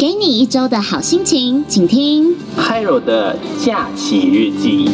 [0.00, 4.88] 给你一周的好心情，请听 Hiro 的假期日记。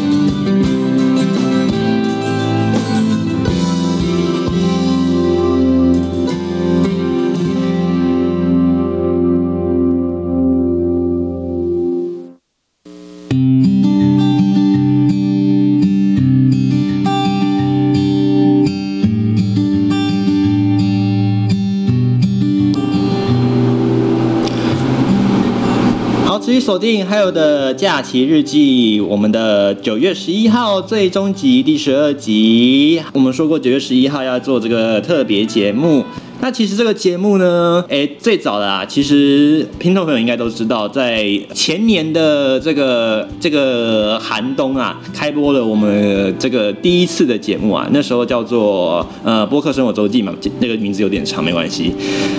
[26.67, 33.01] 锁定还有的假期日记，我们的九月十一号最终集第十二集。
[33.13, 36.05] 我们说过九月十一号要做这个特别节目。
[36.47, 51.93] 那其实这个节目呢，哎，最早的啊，其实听众朋友应该都知道，在前年的这个这个寒冬啊，开播了我们这个第一次的节目啊，那时候叫做呃播客生活周记嘛，那个名字有点长，没关系。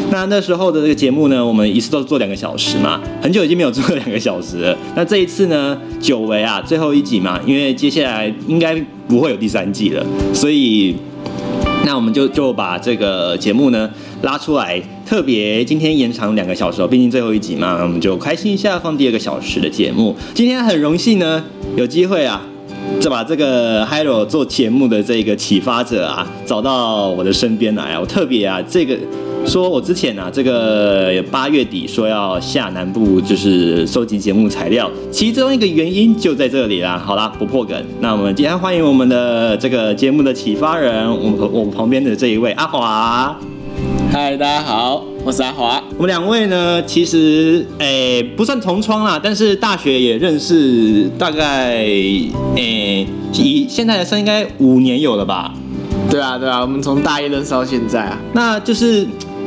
[0.10, 4.78] 那那时候的这个节目呢，我们一次都是做两个小时嘛，很久已经没有做两个小时了。
[4.96, 8.74] 那这一次呢，久违啊，最后一集嘛，因为接下来应该
[9.10, 10.02] 不会有第三季了，
[10.34, 10.96] 所以。
[11.88, 13.90] 那我们就就把这个节目呢
[14.22, 20.14] 拉出来，特别今天延长两个小时，毕竟最后一集嘛，我们就开心一下放第二个小时的节目。
[20.34, 21.42] 今天很荣幸呢，
[21.78, 22.46] 有机会啊，
[23.00, 28.98] 就把这个 Hiro 做节目的这个启发者啊找到我的身边来啊，我特别啊这个。
[29.46, 37.02] 说我之前啊，这个八月底说要下南部，就是收集节目材料，其中一个原因就在这里啦。
[37.02, 37.82] 好啦，不破梗。
[38.02, 43.40] 那我们今天欢迎我们的这个节目的启发人，我们我们旁边的这一位阿华。
[44.12, 45.84] 嗨，大家好，我是阿华。
[45.98, 51.76] 我们两位呢，其实诶不算同窗啦，但是大学也认识，大概
[52.56, 55.54] 诶以现在来算应该五年有了吧？
[56.10, 59.06] 对啊，对啊，我们从大一认识到现在啊，那就是。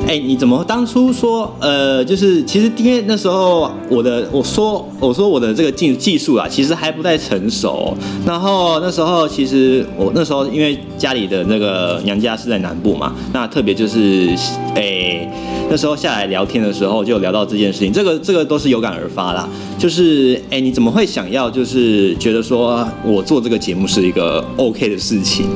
[0.09, 7.97] 哎，你怎么当初说呃，就是其实因为那时候我的我说我说我的这个技技术啊，其实还不太成熟。
[8.27, 14.29] 然后那时候其实我那时候因为家里的那个娘家是在南部嘛，那特别就是
[14.75, 15.31] 哎
[15.71, 19.49] 那时候下来聊天的时候就聊到这件事情，这个这个都是有感而发啦。
[19.79, 25.47] 就是哎，你怎么会想要就是觉得说我做这个节目是一个 OK 的事情？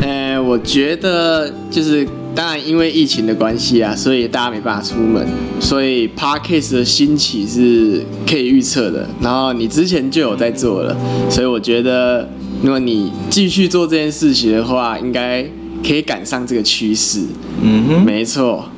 [0.00, 2.06] 哎，我觉得就是。
[2.38, 5.26] 当然，因为疫情的关系啊，所以大家没办法出门，
[5.58, 9.04] 所以 Podcast 的兴起是可以预测的。
[9.20, 10.96] 然后你之前就有在做了，
[11.28, 12.28] 所以我觉得，
[12.62, 15.42] 如果你继续做这件事情的话，应该
[15.84, 17.22] 可以赶上这个趋势。
[17.60, 18.68] 嗯哼，没错。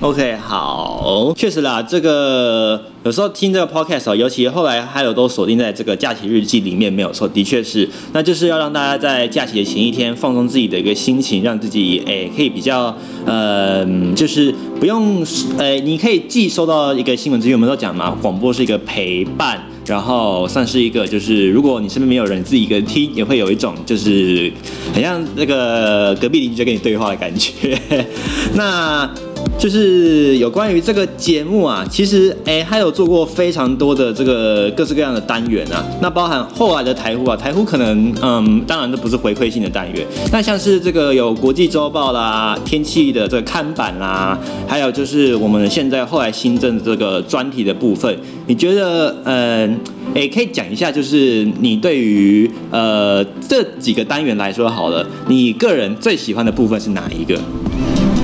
[0.00, 15.22] OK，好，确实啦，这个有时候听这个 podcast 尤其后来还有都锁定在这个假期日记里面，没有错，的确是，那就是要让大家在假期的前一天放松自己的一个心情，让自己诶、可以比较呃，就是不用
[15.58, 24.50] 诶、欸，你可以既收到一个新闻资讯，我们都讲嘛，广播是一个陪伴，然后算是一个就是如果你身边没有人，自己一个人听也会有一种就是
[24.94, 27.78] 很像那个隔壁邻居在跟你对话的感觉，
[28.56, 29.10] 那。
[29.56, 48.14] 就是有关于这个节目啊，其实哎、他，有做过非常多的这个各式各样的单元啊，那包含后来的台呼啊，台呼可能嗯，当然都不是回馈性的单元，那像是这个有国际周报啦、天气的这个看板啦，还有就是我们现在后来新增的这个专题的部分，
[48.46, 49.80] 你觉得嗯，
[50.14, 57.40] 哎、可以讲一下，就是你对于呃这几个单元来说好了，你个人最喜欢的部分是哪一个？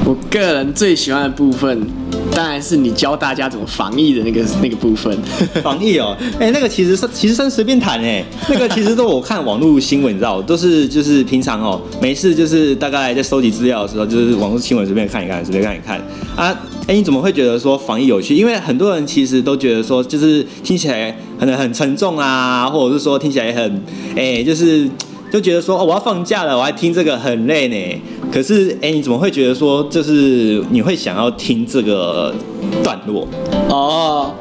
[0.05, 1.87] 我个人最喜欢的部分，
[2.33, 5.17] 当然是你教大家怎么防疫的那个那个部分。
[5.63, 15.99] 防疫哦，哎、欸，那个其实是其实算随便谈哎，那个其实都我看网络新闻，你知道，都是就是平常哦，没事就是大概在收集资料的时候，就是网络新闻随便看一看，随便看一看
[16.35, 16.59] 啊。
[16.83, 18.35] 哎、欸，你怎么会觉得说防疫有趣？
[18.35, 23.77] 因为很多人其实都觉得说，就是听起来可能很沉重啊，或者是说听起来很
[24.17, 24.89] 哎、欸，就是。
[25.33, 28.03] 就觉得说哦，我要放假了，我还听这个很累呢。
[28.33, 32.35] 可是，哎，你怎么会觉得说，就是你会想要听这个
[32.83, 33.27] 段落？
[33.69, 34.35] 哦。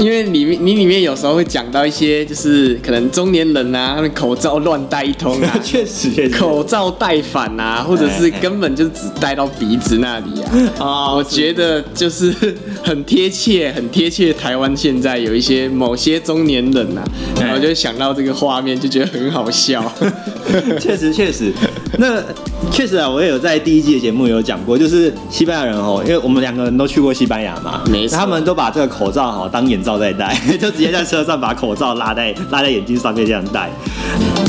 [0.00, 10.72] 因为里面你里面有时候会讲到一些，就是可能中年人啊，他们口罩乱戴一通啊， 确实确实，口罩戴反啊，或者是根本就只戴到鼻子那里啊。
[10.80, 12.34] 啊， 我觉得就是
[12.84, 14.32] 很贴切，很贴切。
[14.32, 17.02] 台湾现在有一些某些中年人啊，
[17.40, 19.82] 然后就想到这个画面，就觉得很好笑。
[20.78, 21.52] 确实确实，
[21.98, 22.22] 那
[22.70, 33.70] 确实啊，我也有在第一季的节目有讲过，就是西班牙人哦，因为我们两个人都去过西班牙嘛，没错，他们都把这个口罩哈当眼罩在戴， 就直接在车上把口罩拉在拉在眼睛上面这样戴。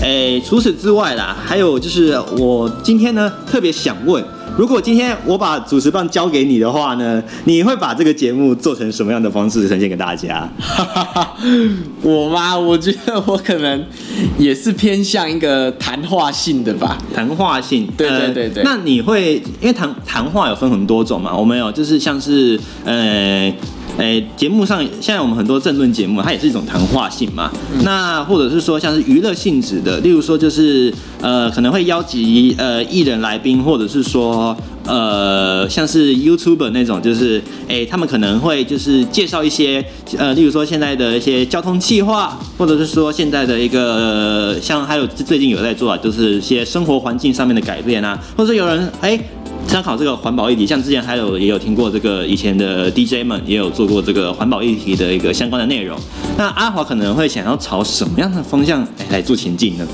[0.01, 4.23] 哎，除此之外啦，还有就是我今天呢特别想问，
[4.57, 10.49] 如果今天我把主持棒交给你的话呢，你会把这个节目做成什么样的方式呈现给大家？
[12.01, 12.57] 我吗？
[12.57, 13.83] 我觉得我可能
[14.37, 16.97] 也是偏向一个谈话性的吧。
[17.13, 18.63] 谈话性，对对对对。
[18.63, 21.35] 呃、那你会因为谈谈话有分很多种嘛？
[21.35, 23.51] 我们有就是像是呃。
[23.97, 27.50] 诶，节目上现在我们很多政论节目，它也是一种谈话性嘛。
[27.74, 34.56] 嗯、那或者是说像是娱乐性质的，例如说就是呃可能会邀集呃艺人来宾，或者是说
[34.86, 39.83] 呃像是 YouTuber 那种，就是诶他们可能会就是介绍一些
[40.18, 49.18] 呃例如说现在的一些交通计划，或者是说现在的一个、呃、像还有最近有在做啊，就是一些生活环境上面的改变啊，或者有人诶。
[49.67, 56.00] 参考这个环保议题，像之前还有也有听过这个以前的 DJ 们也有做过这个环保议题的一个相关的内容。
[56.38, 59.85] 那阿华可能会想要朝什么样的方向来做前进呢？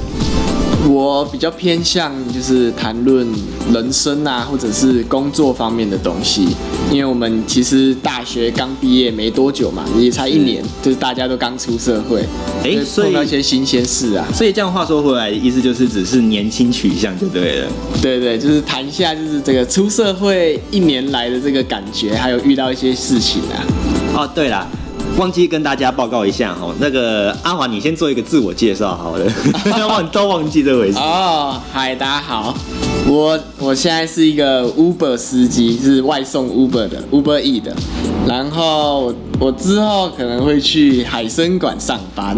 [0.89, 3.27] 我比较偏向就是谈论
[3.71, 6.47] 人生啊，或者是工作方面的东西，
[6.91, 12.25] 因为我们其实大学刚毕业没多久嘛，也才一年，就是大家都刚出社会，
[12.63, 14.27] 哎，所以碰到一些新鲜事啊。
[14.33, 17.67] 所以这样话说回来，意思就是只是年轻取向就对了。
[18.01, 23.63] 对对，就是谈一下就是这个出社会一年来的这个感觉，还有遇到一些事情啊。
[24.15, 24.67] 哦，对了。
[25.17, 29.25] 忘记跟大家报告一下哈，那个阿华，你先做一个自我介绍好了，
[29.87, 30.97] 忘都忘记这回事。
[30.97, 32.55] 哦，嗨，大家好，
[33.07, 37.75] 我我现在是一个 Uber 司机，是外送 Uber 的 Uber E 的，
[38.27, 42.35] 然后我之后可能会去海生馆上班。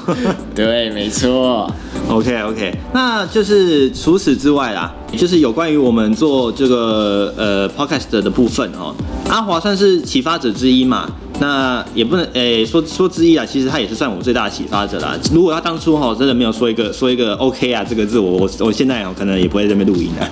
[0.56, 1.70] 对，没错。
[2.08, 8.92] OK OK，那就是除此之外啦，就是有关于我们做这个呃 Podcast 的部分哦，
[9.28, 11.08] 阿华算是启发者之一嘛。
[11.40, 15.18] 那也不能诶、说说之一啊，其实他也是算我最大的启发者啦。
[15.32, 20.28] 如果他当初哈真的没有说一个说一个 OK 啊这个字，我我我现在哦可能也不会在这边录音了。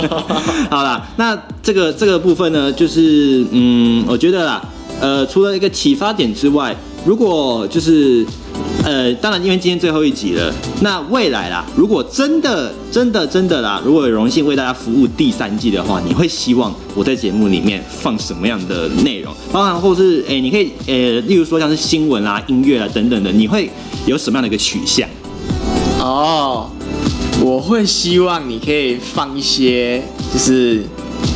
[0.70, 4.62] 好啦，那这个这个部分呢，就是嗯，我觉得啦，
[5.00, 8.26] 呃，除了一个启发点之外，如果就是。
[8.84, 19.34] 呃，当然，因为今天最后一集了，那未来啦，如果真的、真的、真的啦，如果有荣幸为大家服务第三季的话，你会希望我在节目里面放什么样的内容？
[19.52, 23.68] 包含或是诶，你可以诶，例如说像是新闻啊、音乐啊等等的，你会
[24.06, 25.06] 有什么样的一个取向？
[25.98, 26.70] 哦，
[27.42, 30.02] 我会希望你可以放一些，
[30.32, 30.82] 就是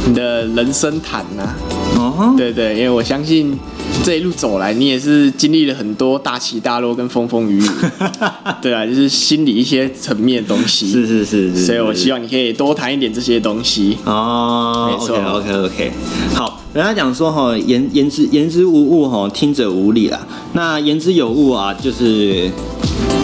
[0.07, 1.57] 你的人生谈呐、啊。
[1.99, 2.37] 哦、uh，huh.
[2.39, 3.59] 对对，因为我相信。
[4.05, 7.69] 这一路走来，你也是经历了很多大起大落跟风风雨雨，
[8.61, 10.91] 对啊，就是心理一些层面的东西。
[10.91, 13.97] 是是是是，所以我希望你可以多谈一点这些东西。
[14.05, 15.93] 哦，没错，OK OK OK。
[16.35, 20.27] 好，人家讲说哈，言言之言之无物哈，听者无理啦。
[20.53, 22.51] 那言之有物啊，就是。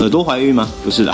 [0.00, 0.68] 耳朵怀孕吗？
[0.84, 1.12] 不是啦。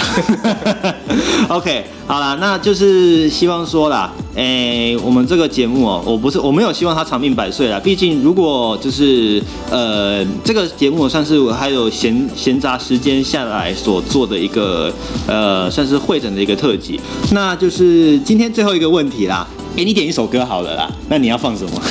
[1.49, 7.79] OK，好啦，那就是希望说啦，诶、我们这个节目哦、我不是我没有希望他长命百岁啦。
[7.79, 14.93] 毕竟如果就是呃，这个节目算是我还有闲闲杂时间下来所做的一个
[15.27, 16.99] 呃，算是会诊的一个特辑。
[17.33, 20.89] 那就是今天最后一个问题啦，给、欸、你点一首歌好了啦。
[21.09, 21.73] 那你要放什么？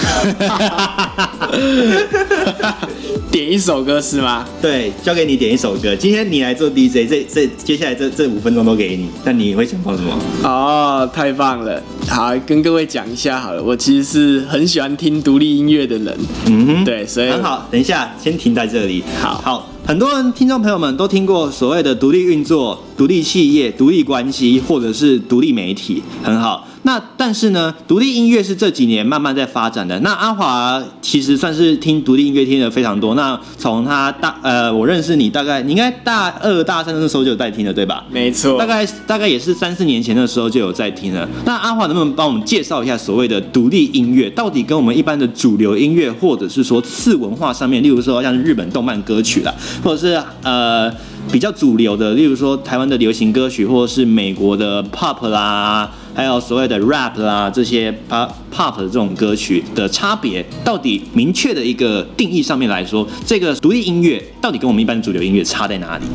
[3.30, 4.46] 点一首歌是吗？
[4.62, 5.94] 对，交给你点一首歌。
[5.96, 9.10] 今天你来做 DJ，这这接下来这这五分钟都给你。
[9.26, 10.18] 那你会想放什么？
[10.44, 11.82] 哦，太棒了！
[12.08, 13.62] 好，跟各位讲一下好了。
[13.62, 16.18] 我其实是很喜欢听独立音乐的人。
[16.46, 17.68] 嗯哼，对，所以很好。
[17.70, 19.04] 等一下，先停在这里。
[19.20, 26.66] 好好，很多人听众朋友们都听过所谓的独立运作、独立企业、独立关系，或者是独立媒体，很好。
[26.84, 29.98] 那但是呢，独立音乐是这几年慢慢在发展的。
[30.02, 33.16] 那阿华其实算是听独立音乐听的非常多。
[33.16, 38.04] 那从他大呃，我认识你大概你应该大二大三的时候就有在听了，对吧？
[38.12, 41.28] 没错，大概大概也是三四年前的时候就有在听了。
[41.46, 50.92] 那阿华能不能帮我们介绍一下所谓的独立音乐到底跟我们一般的主流音乐，或者是说次文化上面，例如说像日本动漫歌曲啦，或者是呃
[51.32, 55.90] 比较主流的，例如说台湾的流行歌曲，或者是美国的 pop 啦。
[56.16, 66.06] 还有所谓的 rap 啦，这些 pop pop 的这种歌曲的差别，到底明确的一个定义上面来说，这个独立音乐到底跟我们一般的主流音乐差在哪里？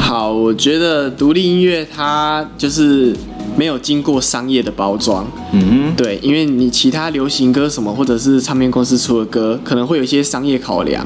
[0.00, 3.14] 好，我觉得独立音乐它就是
[3.56, 5.26] 没有经过商业的包装。
[5.52, 11.04] 嗯哼，对，因为你其他流行歌什么，或者是唱片公司出的歌，可能会有一些商业考量，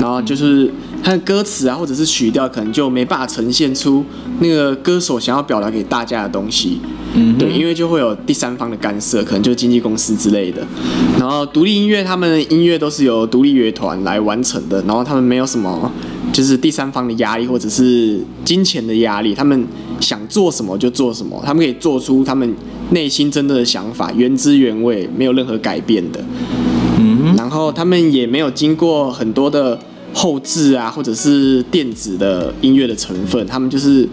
[0.00, 0.72] 然后就是。
[1.04, 4.04] 它的歌词啊，或者是曲调，可能就没办法呈现出
[4.42, 6.80] 那个歌手想要表达给大家的东西。
[7.14, 10.66] 嗯，对，因为就会有第三方的干涉，可能就是经纪公司之类的。
[11.18, 15.90] 然后独立音乐，他们的音乐都是由独立乐团来完成的，然后他们没有什么
[16.32, 19.66] 就是第三方的压力，或者是金钱的压力，他们
[20.00, 22.54] 想做什么就做什么，他们可以做出他们
[22.90, 26.18] 内心真的的想法，原汁原味，没有任何改变的。
[26.98, 29.78] 嗯，然后他们也没有经过很多的
[30.14, 34.08] 后置啊，或者是电子的音乐的成分，他们就是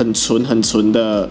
[0.00, 1.28] 很纯很纯的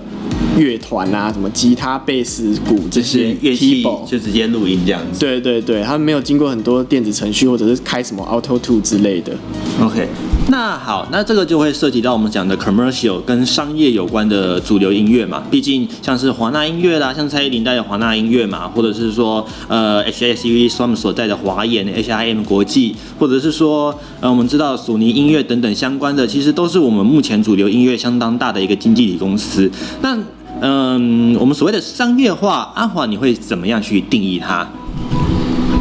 [0.56, 5.20] 乐团啊，什么吉他、贝斯、鼓这些乐器就直接录音这样子。
[5.20, 9.36] 对对对，他们没有经过很多电子程序，或者是开什么 Auto Two 之类的。
[9.82, 10.08] OK，
[10.52, 15.44] 那好，那这个就会涉及到我们讲的 commercial 跟商业有关的主流音乐嘛。
[15.52, 29.70] 毕竟像是华纳音乐啦，像蔡依林带的华纳音乐嘛，或者是说呃 HSUE 他们所在的华研 HIM 国际，或者是说呃我们知道索尼音乐等等相关的，其实都是我们目前主流音乐相当大的一个经纪体公司。
[30.02, 30.18] 那
[30.62, 34.68] 嗯，我们所谓的商业化，阿华你会怎么样去定义它？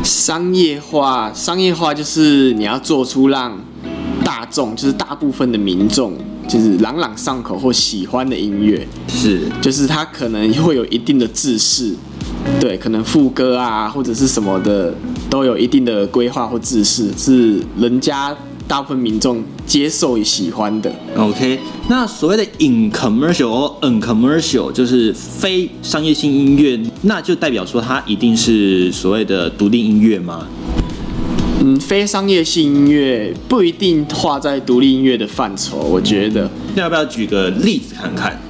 [0.04, 3.58] 商业化，商业化就是你要做出让
[4.28, 6.12] 大众，就是大部分的民众，
[6.46, 11.94] 就是朗朗上口或喜欢的音乐，是，就是它可能会有一定的制式，
[12.60, 14.94] 对，可能副歌啊或者是什么的
[15.30, 20.92] 都有一定的规划或制式，是人家大部分民众接受与喜欢的。
[21.16, 21.58] OK，
[21.88, 30.46] 那所谓的 in commercial 或 uncommercial 就是非商业性音乐，那就代表说它一定是所谓的独立音乐吗？
[31.60, 36.48] 嗯，非商业性音乐不一定划在独立音乐的范畴，我觉得。
[36.74, 38.40] 那要不要举个例子看看？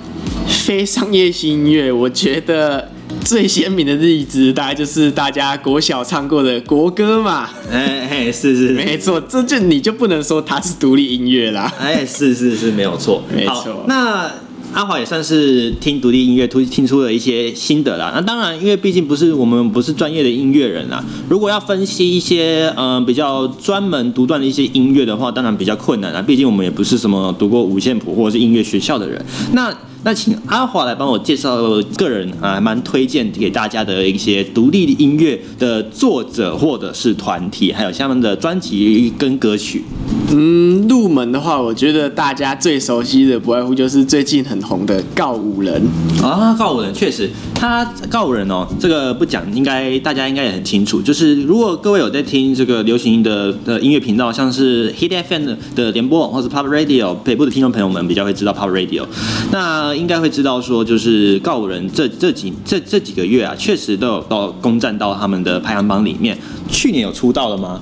[0.46, 2.90] 非商业性音乐，我觉得
[3.24, 7.48] 最鲜明的例子，大概就是大家国小唱过的国歌嘛。
[7.70, 11.72] 哎哎，是是，没错，这就你就不能说它是独立音乐啦。
[11.80, 13.84] 哎，是是是，没有错，没错。
[13.88, 14.30] 那
[14.72, 18.12] 阿华也算是听独立音乐，突听出了一些心得啦。
[18.14, 21.04] 那当然，因为毕竟不是我们不是专业的音乐人啦。
[21.28, 26.22] 如果要分析一些嗯、比较专门独断的一些音乐的话，当然比较困难啦。
[26.22, 29.24] 毕竟我们也不是什么读过五线谱或者是音乐学校的人。
[29.52, 29.74] 那
[30.04, 31.56] 那请阿华来帮我介绍
[31.96, 39.84] 个人啊，蛮推荐给大家的一些独立音乐的作者或者是团体，还有他们的专辑跟歌曲。
[40.30, 45.82] 嗯，入门的话，我觉得大家最熟悉的不外乎就是最近很红的告五人
[46.22, 51.00] 啊，告五人确实，他告五人哦，这个不讲，应该大家应该也很清楚。
[51.00, 59.06] 就是如果各位有在听这个流行音的的音乐频道，像是 Hit FM 的联播网或是 Pop Radio，北部的听众朋友们比较会知道 Pop Radio，
[59.50, 66.36] 那应该会知道说，就是告五人这这几这这几个月啊，确实都有到攻占到他们的排行榜里面。
[66.68, 67.80] 去年有出道了吗？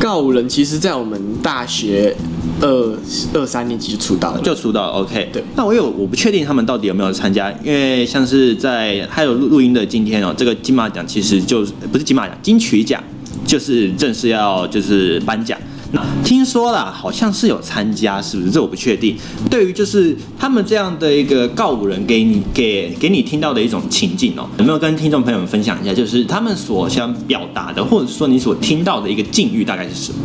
[0.00, 2.14] 告五人其实，在我们大学
[2.60, 2.98] 二
[3.32, 4.92] 二三年级就出道了，就出道了。
[4.92, 5.42] OK，对。
[5.54, 13.02] 那我有我不确定他们到底有没有参加，因为像是在还有录录音的今天哦，这个金马奖其实就不是金马奖，金曲奖
[13.46, 15.58] 就是正式要就是颁奖。
[15.92, 18.50] 那听说啦，好像是有参加，是不是？
[18.50, 19.16] 这我不确定。
[19.50, 25.94] 对于就是他们这样的一个告五人给你给给你听到的一种情境哦，有没有跟听众朋友们分享一下？
[25.94, 30.18] 就是他们所想表达的，或者说你所听到的一个境遇大概是什么？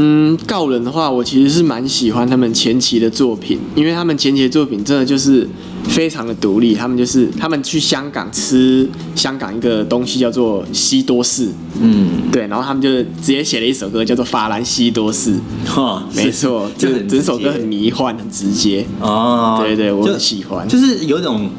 [0.00, 5.48] 嗯，告人的话，我其实是蛮喜欢他们前期的作品，因为他们前期的作品真的就是
[5.88, 6.72] 非常的独立。
[6.72, 11.48] 他们就是他们去香港吃香港一个东西叫做西多士，
[11.80, 15.32] 嗯，对，然后他们就直接写了一首歌叫做《法兰西多士》。
[15.66, 18.86] 哈，没错，就整首歌很迷幻，很直接。
[19.00, 21.50] 哦，对对，我很喜欢，就，就是有一种。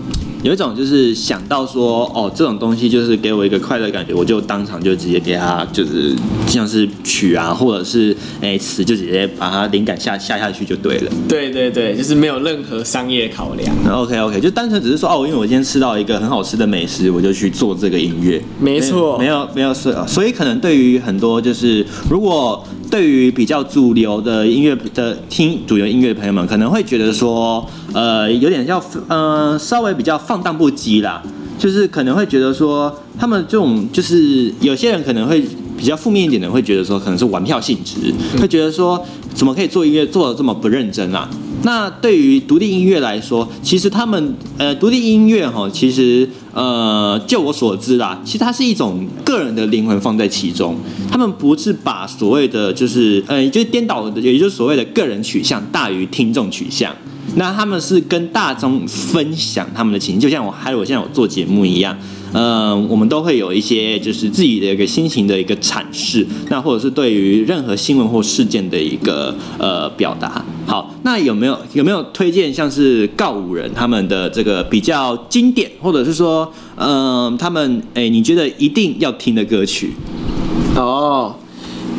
[0.42, 6.16] 有一种就是想到说，哦，这种东西就是给我一个快乐感觉，我就当场就直接给他，就是
[6.48, 11.12] 像是曲啊，或者是哎词，就直接把它灵感下下下去就对了。
[11.28, 13.74] 对对对，就是没有任何商业考量。
[13.92, 18.42] OK OK，就单纯只是说，哦，因为我今天吃到一个很好吃的美食，我就去做这个音乐。
[18.60, 22.66] 没错，没有没有是，所以可能对于很多就是如果。
[22.90, 31.22] 对于比较主流的音乐的听主流音乐的朋友们，可能会觉得说，呃，有点要呃，稍微比较放荡不羁啦，
[31.60, 35.46] 就是可能会觉得说，他们这种就是有些人可能会
[35.80, 39.02] 比较负面一点的，会觉得说，可能是玩票性质，会觉得说，
[39.34, 41.30] 怎么可以做音乐做的这么不认真啊？
[41.64, 50.76] 那对于独立音乐来说，其实他们呃，独立音乐哈，其实呃，就我所知啦，其实它是一种个人的灵魂放在其中。
[51.10, 56.94] 他们不是把所谓的就是呃，就是颠倒的，也就是所谓的个人取向大于听众取向。
[57.36, 61.96] 那他们是跟大众分享他们的情绪，就像我还有我现在有做节目一样。
[62.34, 70.44] 嗯、我们都会有一些就是自己的一个心情的一个阐释，那或者是对于任何新闻或事件的一个呃表达。
[70.68, 79.92] 好，那有没有有没有推荐像是告五人他们的这个比较经典，或者是说嗯、他们哎，你觉得一定要听的歌曲？
[80.76, 81.36] 哦，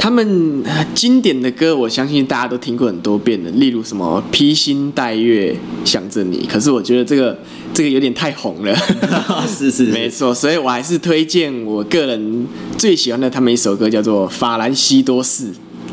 [0.01, 0.65] 他们
[0.95, 5.55] 经典的歌，我相信大家都听过很多遍的，例如什么《披星戴月
[5.85, 7.39] 想着你》，可是我觉得这个
[7.75, 8.75] 这个有点太红了。
[9.47, 12.47] 是是，是，没错，所以我还是推荐我个人
[12.79, 15.53] 最喜欢的他们一首歌，叫做《法兰西多士》。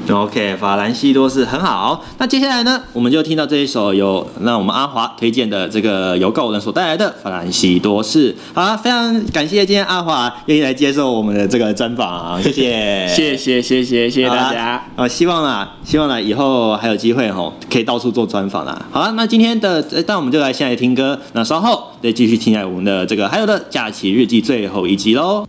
[0.10, 2.04] OK，法兰西多士很好。
[2.18, 8.36] 那接下来呢，我们就听到这一首由那我们阿华推荐的这个由告五人所带来的法兰西多士。
[8.54, 14.84] 好了，非常感谢今天阿华愿意来接受我们的这个专访，谢谢，谢谢，谢谢，谢谢大家。
[14.96, 18.86] 啊，希望啦，希望呢以后还有机会吼，可以到处做专访啦。
[18.92, 25.46] 好了，那今天的那我们就来先来听歌，那稍后再继续听下我们的这个还有的假期日记最后一集喽。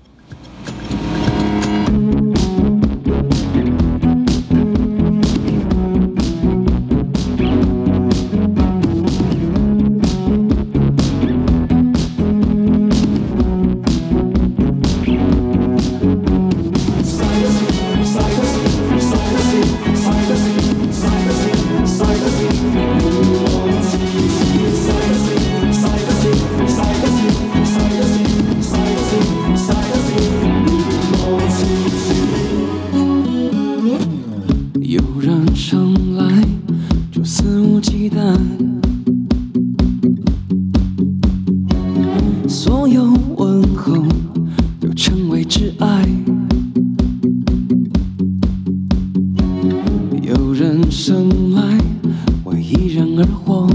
[52.70, 53.66] 一人而活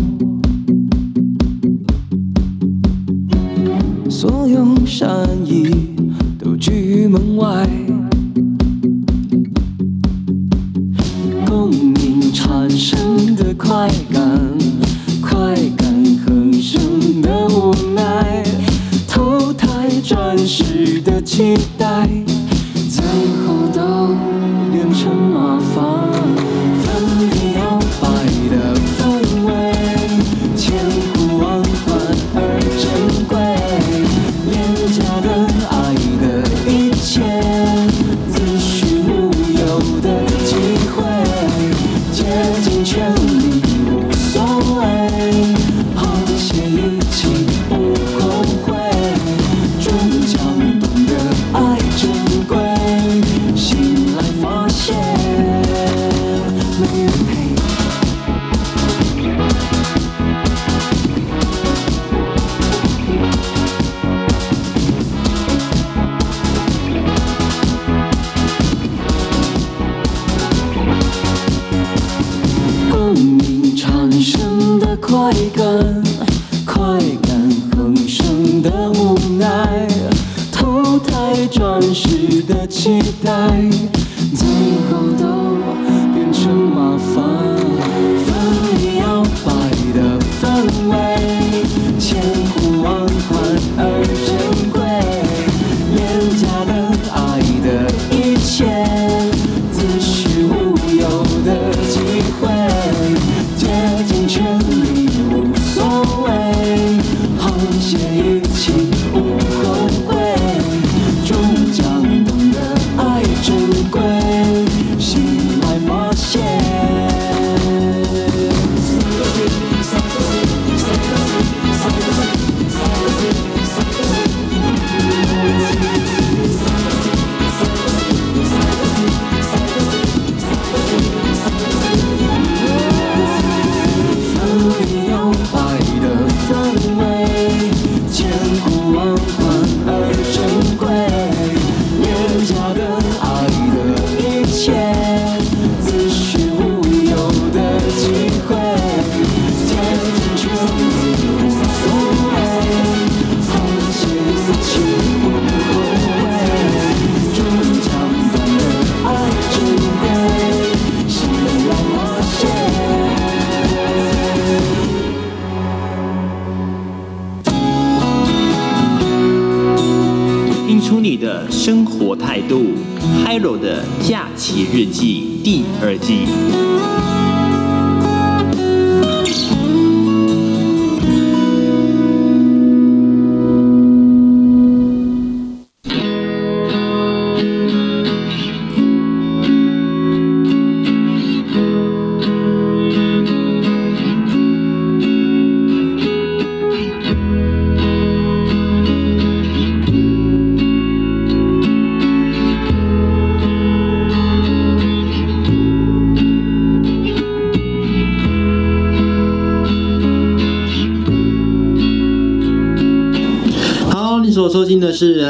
[4.08, 5.96] 所有善意
[6.38, 7.68] 都拒于门外。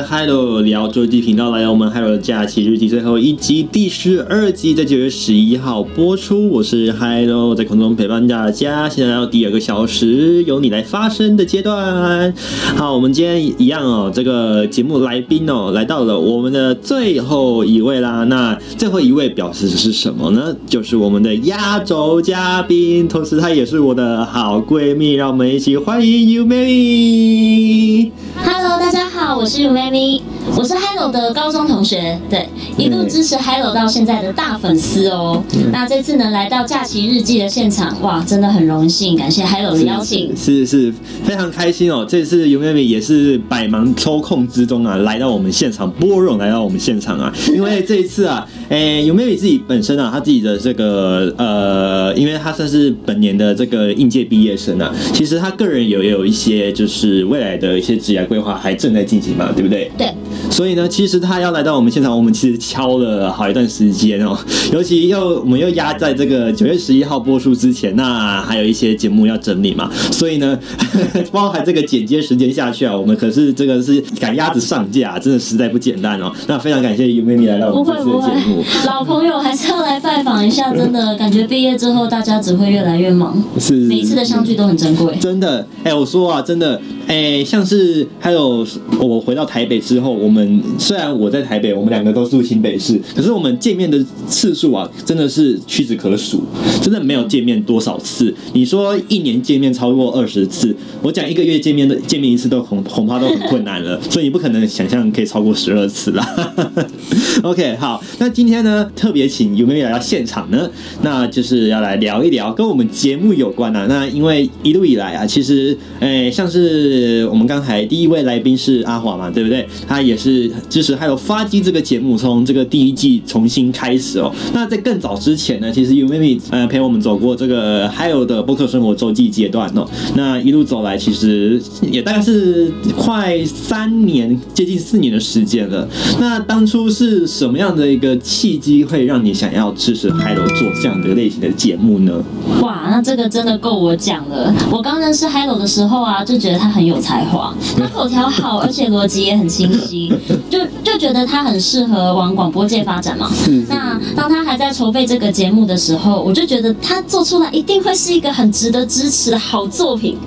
[0.03, 6.49] 的是 Hello 聊周记频道，来到我们 Hello 的假期日记最后一集第十二集，在九月十一号播出。
[6.49, 8.89] 我是 Hello，在空中陪伴大家。
[8.89, 12.33] 现在来到第二个小时，由你来发声的阶段。
[12.75, 18.25] 好，我们今天一样哦，这个节目来宾哦，来到了我们的最后一位啦。
[18.25, 20.55] 那最后一位表示的是什么呢？
[20.67, 25.13] 就是我们的压轴嘉宾，同时她也是我的好闺蜜。
[25.13, 28.11] 让我们一起欢迎 Umemi。
[28.43, 30.21] Hello，大家好，我是 You May Umemi，
[30.57, 35.43] 我是 Hello 的高中同学，对，一路支持 Hello 到现在的大粉丝哦。
[35.53, 42.03] 嗯、那这次呢，来到假期日记的现场，哇，真的很荣幸，感谢 Hello 的邀请，是是，是，非常开心哦。
[42.09, 58.57] 这次 Umemi 也是百忙抽空之中啊，来到我们现场播种，来到我们现场啊， 因为这一次啊，诶、欸，Umemi 自己本身啊，他自己的这个呃，因为他算是本年的这个应届毕业生啊，其实他个人有也有一些就是未来的一些职业规划。
[58.63, 59.82] 还正在进行嘛，对不对？
[59.97, 60.13] 对。
[60.51, 64.37] 所以呢，其实他要来到我们现场，我们其实敲了好一段时间哦。
[64.71, 69.89] 尤其又我们又压在这个九月十一号播出之前，那还有一些节目要整理嘛。
[70.11, 70.59] 所以呢，
[71.31, 76.31] 包含这个剪接时间下去啊，我们可是这个是赶鸭子上架，真的实在不简单哦。
[76.47, 78.63] 那非常感谢 Umemi 来到我们这次的节目。
[78.85, 85.15] 老朋友还是要来拜访一下，真的感觉毕业之后大家只会越来越忙， 是每一次的相聚都很珍贵。
[85.19, 86.79] 真的，哎，我说啊，真的。
[87.07, 88.65] 哎，像是还有
[88.99, 96.43] 我回到台北之后，我们虽然我在台北，我们两个都住新北市，可是我们见面的次数啊，真的是屈指可数，
[96.81, 98.33] 真的没有见面多少次。
[98.53, 106.53] 你说一年见面超过二十次，我讲一个月见面的见面一次都恐恐怕都很困难了，所以你不可能想象可以超过十二次啦。
[107.43, 110.69] OK，好，那今天呢，特别请有没有来到现场呢，
[111.01, 113.85] 那就是要来聊一聊跟我们节目有关啊。
[113.89, 116.92] 那因为一路以来啊，其实哎，像是。
[116.93, 119.67] 是我们刚才第一位来宾是阿华嘛，对不对？
[119.87, 124.31] 他也是支持还有发迹这个节目，从这个第一季重新开始哦。
[124.53, 129.87] 那在更早之前呢，其实 Umemi 呃陪我们走过这个还有的播客生活周记阶段哦。
[130.15, 135.87] 那一路走来，其实也大概是快三年，接近四年的时间了。
[136.19, 142.23] 那当初是什么样的一个契机，会让你想要支持 Hello 做这样的类型的节目呢？
[142.61, 144.53] 哇，那这个真的够我讲了。
[144.71, 146.82] 我刚认识 Hello 的时候啊，就觉得他很。
[146.85, 150.13] 有才华， 他口条好，而且逻辑也很清晰，
[150.49, 153.31] 就就觉得他很适合往广播界发展嘛。
[153.67, 160.17] 那当他还在筹备这个节目的时候，我就觉得他做出来一定会是一个很值得支持的好作品。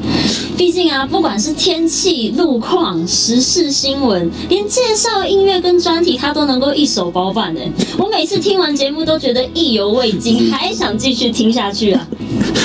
[0.56, 7.60] 毕竟啊，不管是天气、路况、时事新闻，连介绍音乐跟专题，他都能够一手包办的。
[7.98, 12.08] 我每次听完节目都觉得意犹未尽， 还想继续听下去啊。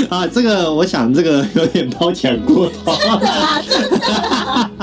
[0.09, 2.93] 啊，这个我想这个有点褒奖过头。
[2.95, 3.97] 真的啊，真的。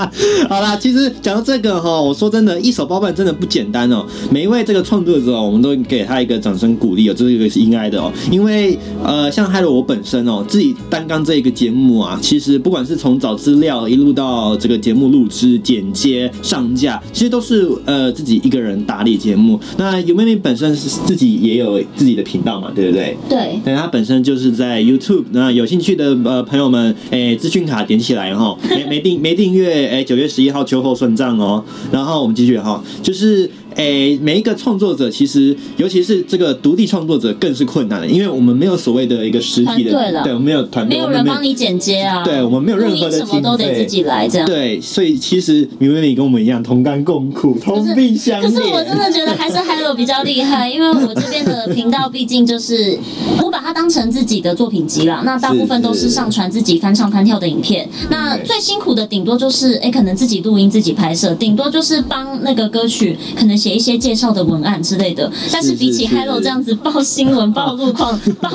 [0.49, 4.05] 好啦，其实讲到这个哈，我说真的，一手包办真的不简单哦。
[4.31, 8.11] 每一位这个创作者，我们都给他一个掌声鼓励哦，这是一个是应该的哦。
[8.31, 19.59] 因为呃，像 Hello 我本身哦，自己担纲这一个节目啊，其实不管是从找资料一路到这个节目录制、剪接、上架，其实都是呃自己一个人打理节目。
[19.77, 23.17] 那 Umemi 本身是自己也有自己的频道嘛，对不对？
[23.29, 23.59] 对。
[23.63, 31.63] 对，她本身就是在 YouTube，那有兴趣的呃朋友们，哎，资讯卡点起来哈，没没订没订阅，哎，九月十一号秋后算账哦。
[31.91, 33.49] 然后我们继续哈，就是。
[33.75, 39.91] 哎，每一个创作者其实，尤其是这个独立创作者，更是困难的，因为我们没有所谓的一个实体的，
[40.23, 44.45] 对，我们没有团队，没有人帮你剪接啊，对，我们没有任何的经费，什么都得自己来，这样。
[44.45, 48.43] 对，所以其实 Umemi 跟我们一样同甘共苦，同病相怜。
[48.43, 52.97] 可是我真的觉得还是 Hello 比较厉害，因为我这边的频道毕竟就是
[53.69, 57.87] 它当成自己的作品集啦，那大部分都是上传自己翻唱翻跳的影片。
[58.09, 68.49] 那最辛苦的顶多就是，哎，可能自己录音自己拍摄，顶多就是帮那个歌曲可能写一些介绍的文案之类的，但是比起 Hello 这样子报新闻、报路况、 报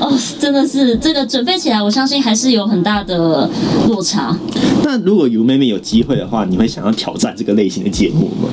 [0.00, 3.50] 哦，真的是这个准备起来，我相信还是有很大的
[3.88, 4.38] 落差。
[4.84, 8.48] 那如果 Umemi 有机会的话，你会想要挑战这个类型的节目吗？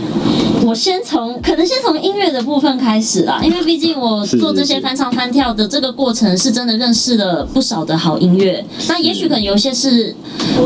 [0.66, 8.66] 我先从可能先从音乐的部分开始啦，因为毕竟我做这些翻唱翻跳的这个过程，是真的认识了不少的好音乐。
[8.88, 10.16] 那也许可能有些是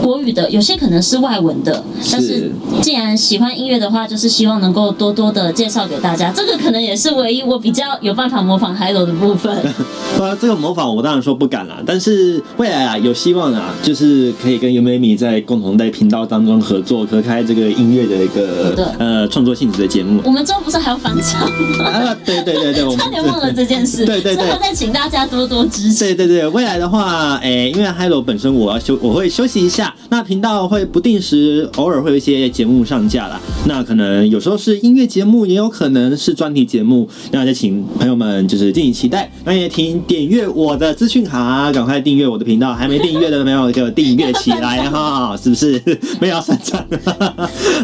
[0.01, 1.83] 国语的，有些可能是外文的。
[2.11, 6.31] 但是既然喜欢音乐的话，就是希望能够多多的介绍给大家。
[6.35, 9.55] 这个可能也是唯一我比较有办法模仿 Hello 的部分。
[10.19, 19.73] 啊，这个模仿我当然说不敢啦，但是未来啊有希望啊，就是可以跟 Umami 在共同在频道当中合作，合开这个音乐的一个呃创作性质。
[19.83, 20.21] 的节目。
[20.23, 21.41] 我们之后不是还要返场
[21.79, 21.85] 吗？
[21.89, 24.05] 啊，对对对对，我们差点 忘了这件事。
[24.05, 25.99] 对对对，之后再请大家多多支持。
[25.99, 33.39] 对对对，未来的话，哎，因为 Hello 本身我要休，我会休息一下，那频道会不定时，偶尔会有一些节目上架啦。
[33.65, 37.07] 那可能有时候是音乐节目，也有可能是专题节目。
[37.31, 39.31] 那就请朋友们就是敬请期待。
[39.45, 42.73] 那也请点阅我的资讯卡，赶快订阅我的频道。
[42.73, 45.81] 还没订阅的没有就订阅起来哈， 是不是？
[46.19, 46.85] 没有算账。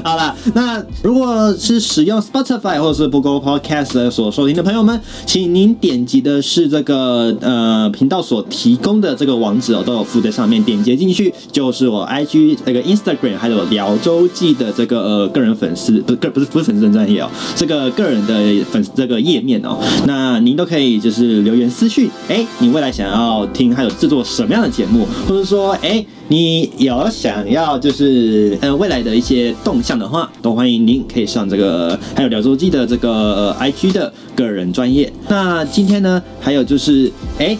[0.03, 26.05] 好了，那如果是使用 Spotify 或者是 Google Podcast 所收听的朋友们，请您点击的是这个呃频道所提供的这个网址哦，都有附在上面，点击进去就是我 IG 那个 Instagram 还有聊周记的这个呃个人粉丝不个不是不是粉丝专业哦，这个个人的粉这个页面哦，那您都可以就是留言私讯，哎，你未来想要听还有制作什么样的节目，或者说哎。
[26.29, 35.11] 你有想要就是呃未来的一些动向的话，都欢迎您可以上这个还有聊周记的这个、呃、IG 的个人专业。
[35.27, 37.57] 那今天呢，还有就是哎，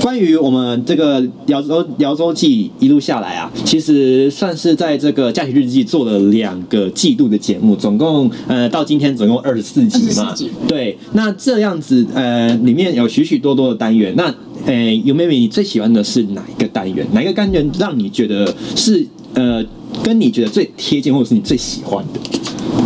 [0.00, 10.32] 关于我们这个聊周聊周记一路下来啊，其实算是在这个假期日记做了两个季度的节目，总共呃到今天总共二十四集嘛。
[10.32, 14.32] 集对，那这样子呃里面有许许多多的单元，那。
[14.66, 17.06] 诶，有妹妹，你最喜欢的是哪一个单元？
[17.12, 19.64] 哪一个单元让你觉得是呃，
[20.02, 22.20] 跟你觉得最贴近，或者是你最喜欢的？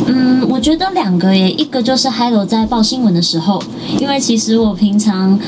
[0.09, 3.63] 嗯，我觉得两个耶，一个就是 Hello 在报新闻的时候，
[4.01, 5.39] 因为其实我平常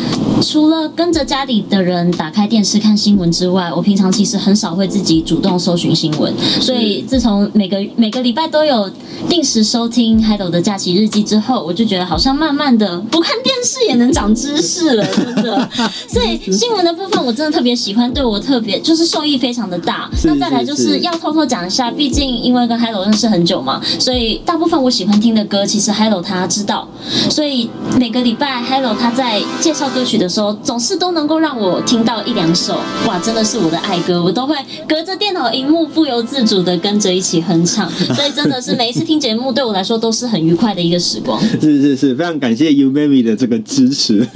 [0.42, 6.32] 除了跟着家里的人打开电视看新闻之外，我平常其实很少会自己主动搜寻新闻。
[6.60, 8.90] 所以自从每个每个礼拜都有
[9.28, 15.68] 定时收听 Hello 的假期日记之后，我就觉得好像慢慢的不看电视也能长知识了，真的。
[16.06, 20.10] 所以新闻的部分我真的特别喜欢，对我特别就是受益非常的大。
[20.24, 24.38] 那再来就是要偷偷讲一下，毕竟因为跟 Hello 认识很久嘛，所以。
[24.50, 26.86] 大部分我喜欢听的歌，其实 Hello 他知道，
[27.30, 34.56] 所以每个礼拜 Hello 他在介绍歌曲的时候，总是都能够让我听到一两首，哇，真的是我的爱歌，我都会
[34.88, 41.40] 隔着电脑荧幕不由自主的跟着一起哼唱，所以真的是每一次听节目对我来说都是很愉快的一个时光。
[41.60, 44.26] 是是是，非常感谢 You Baby 的这个支持。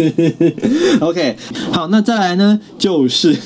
[1.03, 1.37] OK，
[1.72, 3.37] 好，那再来呢，就是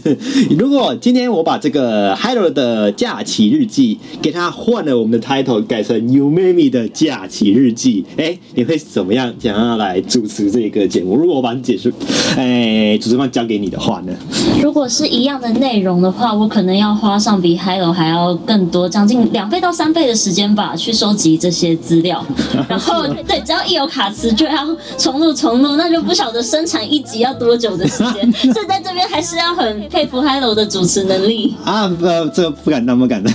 [0.58, 6.17] 如果今天我把这个 Hello 的假期日记给他换了我们的 title，改成。
[6.18, 11.14] You Mimi 的假期日记，哎、欸，你会怎么样想要来主持这个节目？
[11.14, 11.94] 如果我把你解释，
[12.36, 14.12] 哎、欸，主持方交给你的话呢？
[14.60, 22.26] 如果是一样的内容的话，我可能要花上比 Hello 还要更多，将近两倍到三倍的时间吧，去收集这些资料。
[22.68, 28.32] 然后， 对，只要一有卡词就要重录重录，那就不晓得生产一集要多久的时间。
[28.52, 31.86] 所以在这边还是要很佩服 Hello 的主持能力啊！
[31.86, 32.04] 不，
[32.34, 33.32] 这个不敢当，不敢当。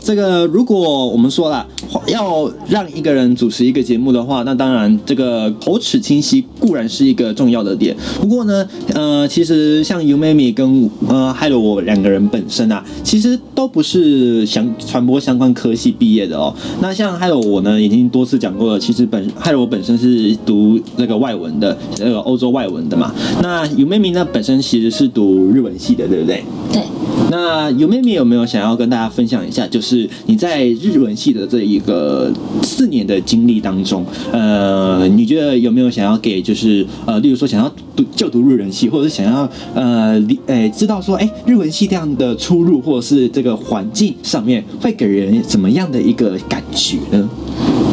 [0.00, 1.11] 这个如果。
[1.12, 1.66] 我们说了，
[2.06, 7.94] 要让一个人主持一个节目的话，那当然这个口齿清晰固然是一个重要的点。
[8.18, 16.54] 不过呢，呃，其实像 Umami 跟呃还有我两个人本身啊，其实都不是相传播相关科系毕业的哦。
[16.80, 23.12] 那像还有我呢，已经多次讲过了，其实本还有我本身是读那个外文的，那个欧洲外文的嘛。
[23.42, 26.42] 那 Umami 呢，本身其实是读日文系的，对不对？
[26.72, 26.82] 对。
[27.30, 32.30] 那 Umami 有没有想要跟大家分享一下，就是你在日日文系的这一个
[32.62, 47.28] 四年的经历当中，呃，你觉得有没有想要给就是呃，例如说想要读就读日文系，或者是想要呃，诶、知道说，哎、日文系这样的出入或者是这个环境上面会给人怎么样的一个感觉呢？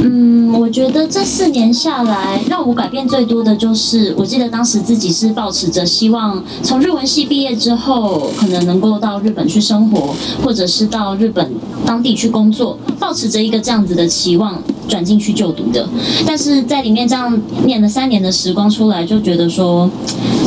[0.01, 11.51] 嗯，我觉得这四年下来，让我改变最多的就是，我记得当时自己是抱持着希望，从日文系毕业之后，可能能够到日本去生活，或者是到日本
[11.85, 15.87] 当地去工作，抱持着一个这样子的期望转进去就读的。
[16.27, 19.89] 但是在里面这样念了三年的时光出来，就觉得说，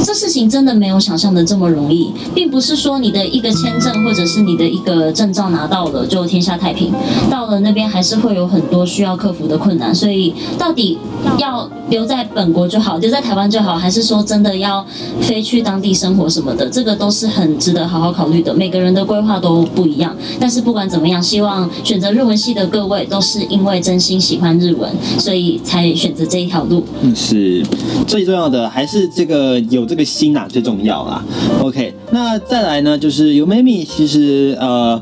[0.05, 6.93] 这事情真的没有想象的这么容易，并不是说你的一个签证或者是你的一个证照拿到了就天下太平，
[7.31, 10.99] 到了那边还是会有很多需要克服的困难，所以到底
[11.39, 14.85] 要留在本国就好，留在台湾就好，还是说真的要
[15.21, 18.53] 飞去当地生活什么的，这个都是很值得好好考虑的。
[18.53, 26.85] 每个人的规划都不一样，但是不管怎么样，希望选择日文系的各位都是因为真心欢日文，所以才选择这一条路。
[27.03, 27.63] 嗯，是
[28.07, 31.25] 最重要的，还是这个有这个心啊，最重要啦。
[31.61, 35.01] OK，那再来呢，就是 Umami，其实呃。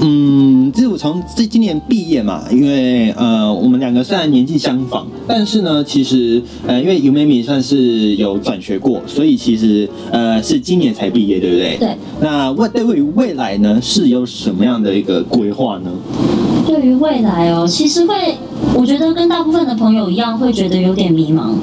[0.00, 11.76] 嗯，自我从这今年毕业嘛，因为呃，我们两个虽然年纪相仿，但是呢，其实呃，因为 Umami 算是有转学过，所以其实呃是今年才毕业，对不对？
[11.78, 11.88] 对。
[12.20, 15.90] 那未对于未来呢，是有什么样的一个规划呢？
[16.64, 18.36] 对于未来哦，其实会，
[18.74, 21.54] 我觉得跟大部分的朋友一样，会觉得有点迷茫。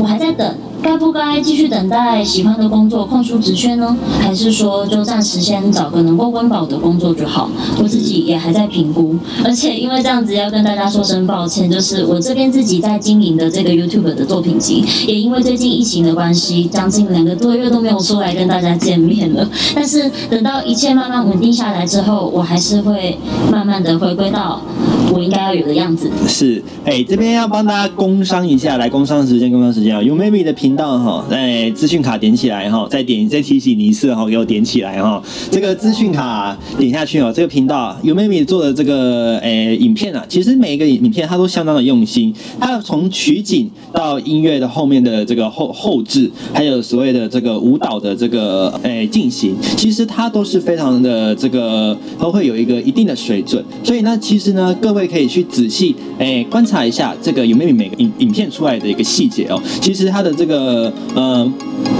[0.00, 0.54] 我还在等。
[0.84, 3.96] 该不该继续等待喜欢的工作空出职缺呢？
[4.20, 7.50] 还是说就暂时先找个能够温饱的工作就好？
[7.78, 19.48] 我自己也还在评估，而且因为这样子要跟大家说声抱歉，就是我这边自己在经营的这个 YouTube 的作品集，也因为最近疫情的关系，将近两个多月都没有出来跟大家见面了。
[19.74, 23.16] 但是等到一切慢慢稳定下来之后，我还是会
[23.50, 24.60] 慢慢的回归到
[25.10, 26.10] 我应该要有的样子。
[26.28, 35.22] 是，哎，这边要帮大家工商一下，来工商时间，工商时间啊，Umaybe 的评道哈，在资讯卡点起来哈，再点再提醒你一次哈，给我点起来哈。
[35.50, 53.64] 这个资讯卡点下去哦，这个频道有妹妹做的这个诶影片啊，其实每一个影片它都相当的用心，它从取景到音乐的后面的这个后后置，还有所谓的这个舞蹈的这个诶进行，其实它都是非常的这个都会有一个一定的水准。
[53.82, 60.63] 所以呢，其实呢，各位可以去仔细诶观察一下这个有妹妹每个影影片出来的一个细节哦，其实它的这个。
[60.64, 61.50] 呃，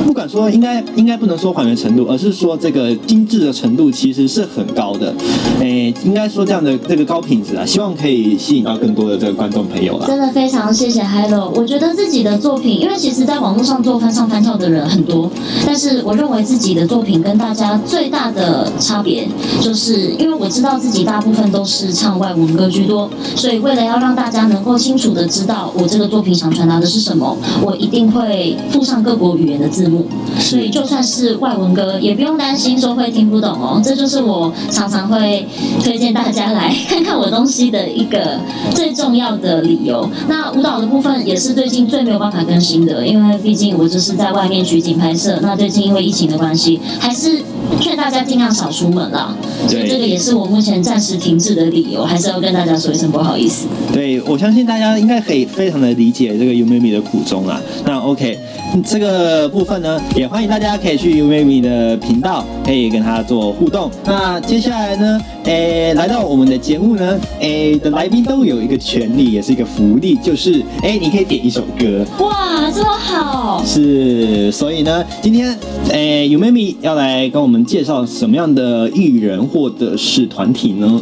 [0.07, 5.13] 不管说应该应该不能说还原程度，而是说这个精致的程度其实是很高的。
[5.61, 10.07] 诶，应该说这样的这个高品质啊，希望可以吸引到更多的这个观众朋友了。
[10.07, 15.31] 真的非常谢谢 Hello，我觉得自己的作品，因为其实在网络上做翻唱翻跳的人很多，
[15.67, 19.27] 但是我认为自己的作品跟大家最大的差别，
[19.61, 28.95] 就是因为我知道自己大部分都是唱外文歌居多，所以为了要让大家能够清楚的知道我这个作品想传达的是什么，我一定会附上。
[29.05, 29.94] 各国语言的字幕，
[30.39, 33.81] 所以就算是外文歌，也不用担心说会听不懂哦。
[33.85, 35.47] 这就是我常常会
[35.83, 38.39] 推荐大家来看看我东西的一个
[38.75, 40.09] 最重要的理由。
[40.29, 45.39] 那舞蹈的部分也是最近最没有办法更新的，因为毕竟我就是在外面取景拍摄。
[45.43, 47.43] 那最近因为疫情的关系，还是
[47.81, 49.35] 劝大家尽量少出门啦。
[49.69, 53.67] 所以这个也是我目前暂时停滞的理由，还是要跟大家说一声不好意思。
[53.93, 57.61] 对，我相信大家应该可以非常的理解这个 Umaybe 的苦衷啦。
[57.85, 58.39] 那 OK。
[58.85, 63.91] 这个部分呢，也欢迎大家可以去 Umaybe 的频道，可以跟他做互动。
[64.07, 72.03] 那接下来呢，诶，来到我们的节目呢，诶的来宾都有一个权利，也是一个福利，就是诶，你可以点一首歌。
[72.21, 73.63] 哇，这么好！
[73.67, 75.55] 是，所以呢，今天
[75.91, 80.99] 诶 Umaybe 要来跟我们介绍什么样的艺人或者是团体呢？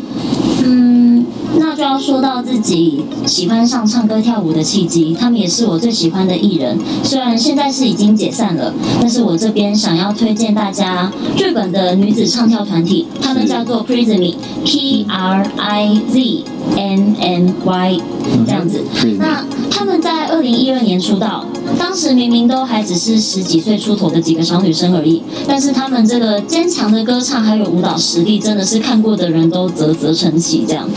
[1.52, 1.58] 嗯。
[1.58, 6.78] 那就要说到自己喜欢上唱歌跳舞的契机，他们也是我最喜欢的艺人。
[7.02, 16.44] 虽然现在是已经解散了，但是我这边想要推荐大家日本的女子唱跳团体，他们叫做 Prismy，P R I Z
[16.76, 18.00] M M Y，
[18.46, 18.82] 这样子。
[19.18, 19.44] 那
[19.82, 21.44] 他们在二零一二年出道，
[21.76, 30.88] 当时明明都还只是十几岁出头的几个小女生而已，但是他们这个坚强的歌唱还有舞蹈实力，真的是看过的人都啧啧称奇这样。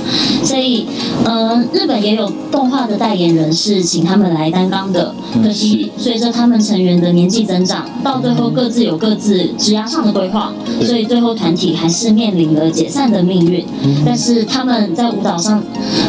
[0.44, 0.86] 所以，
[1.24, 5.16] 呃，日本也有动画的代言人是请他们来担纲的。
[5.44, 13.66] 可惜随着他们成员的年纪增长，到最后各自有各自职涯上的规划，所以最后团体还是面临了解散的命运。
[14.06, 15.62] 但是他们在舞蹈上，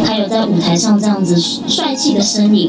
[0.05, 2.65] 还有在舞台上这样子帅气的身影，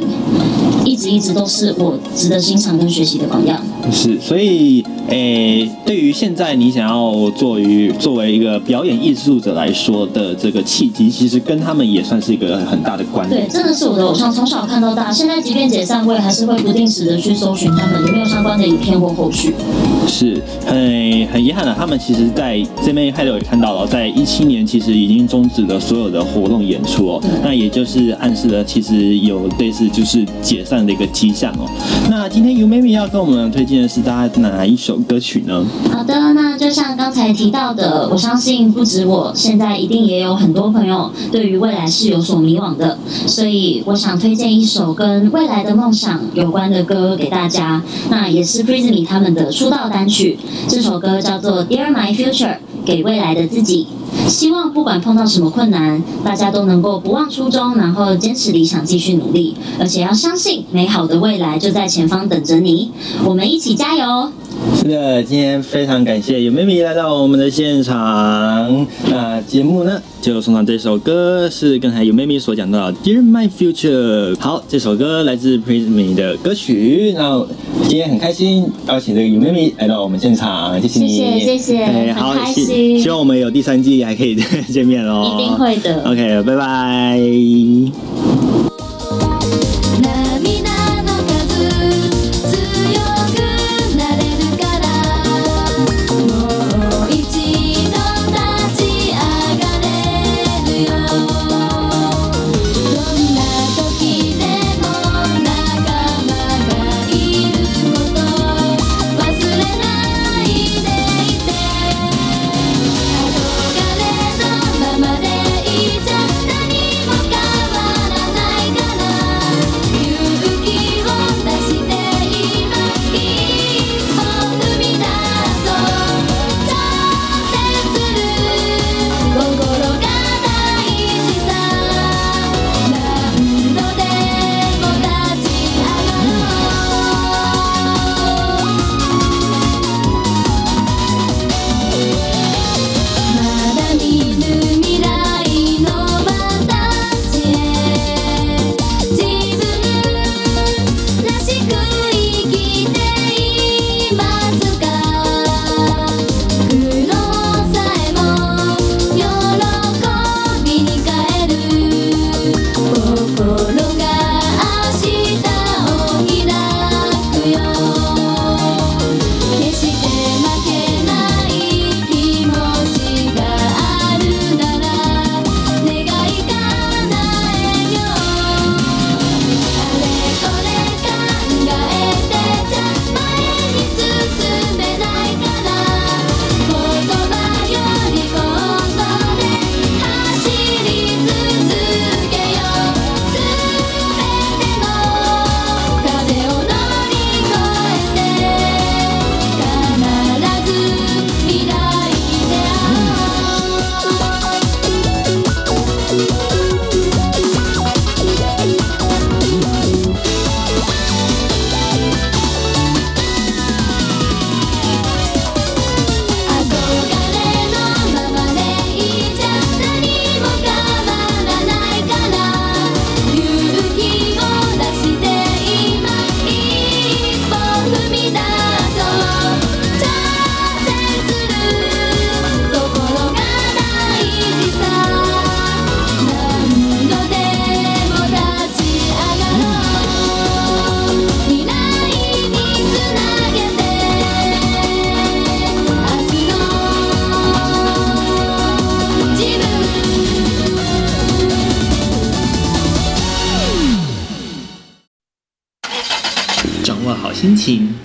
[0.86, 3.62] 一直一直都是我值得欣赏跟学习的榜样。
[3.92, 13.48] 是，所以，诶，对于现在你想要作于作为一个表演艺术者来说的这个契机，其实跟他们也算是一个很大的关联。
[13.48, 15.12] 对，真的是我的偶像，从小看到大。
[15.12, 19.54] 现在即便解散，我也还是会不定时的去搜寻他们有没有相关的影片或后续。
[20.08, 27.24] 是很很遗憾的，他们其实在这边还有看到了，在一七年其实已经终止了所有的活动演出哦。
[27.44, 31.70] 那也就是暗示了其实有类似就是解散的一个迹象哦。
[32.10, 35.66] 那今天 Umaybe 要跟我们推荐是大家哪一首歌曲呢？
[35.92, 47.82] 好的，那就像刚才提到的，我相信不止我，现在一定也有很多朋友对于未来是有所迷惘的，所以我想推荐一首跟未来的梦想有关的歌给大家。
[48.10, 53.86] 那也是 Prismy 他们的出道单曲，这首歌叫做 Dear My Future，给未来的自己。
[54.28, 62.92] 希望不管碰到什么困难，大家都能够不忘初衷，然后坚持理想，继续努力，而且要相信美好的未来就在前方等着你。
[63.26, 64.32] 我们一起加油！
[64.76, 68.86] 是的，今天非常感谢 Umaybe 来到我们的现场。
[69.10, 74.38] 那节目呢，就送上这首歌，是刚才 Umaybe 所讲到的 Dear My Future。
[74.40, 77.14] 好，这首歌来自 Prismy 的歌曲。
[77.18, 77.46] 那
[77.88, 83.00] 今天很开心邀请这个 Umaybe 来到我们现场，谢谢你，谢谢谢谢，哎，好，很开心。
[83.00, 84.36] 希望我们有第三季还可以
[84.72, 86.02] 见面哦，一定会的。
[86.04, 88.77] OK，拜拜。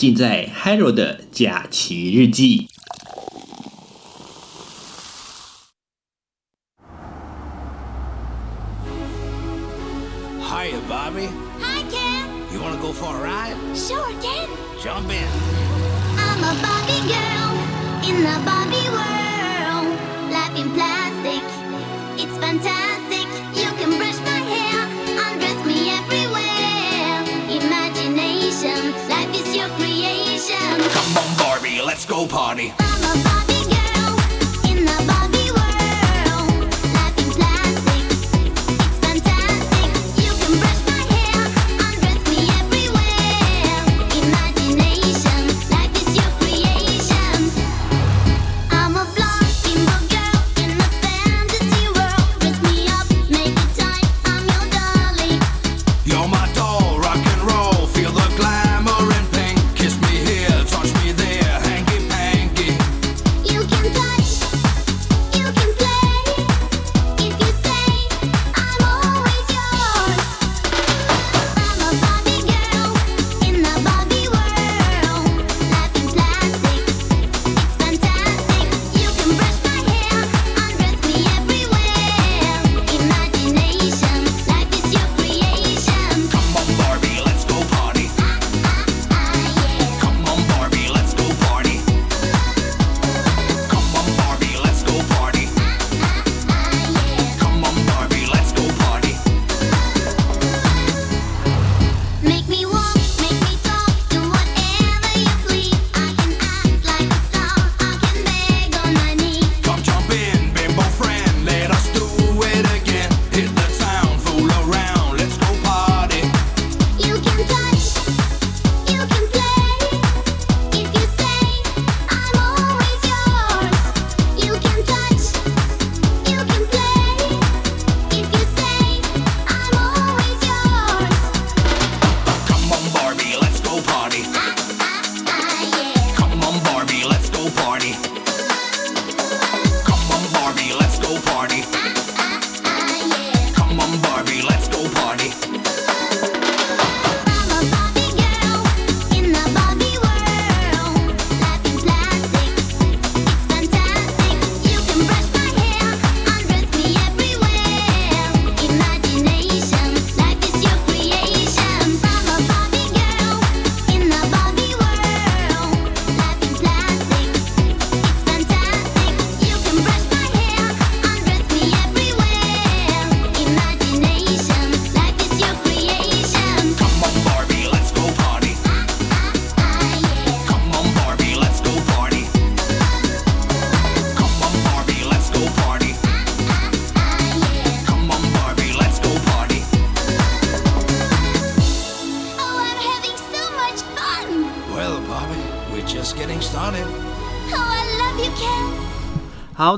[0.03, 2.67] 尽在 Hello 的假期日记。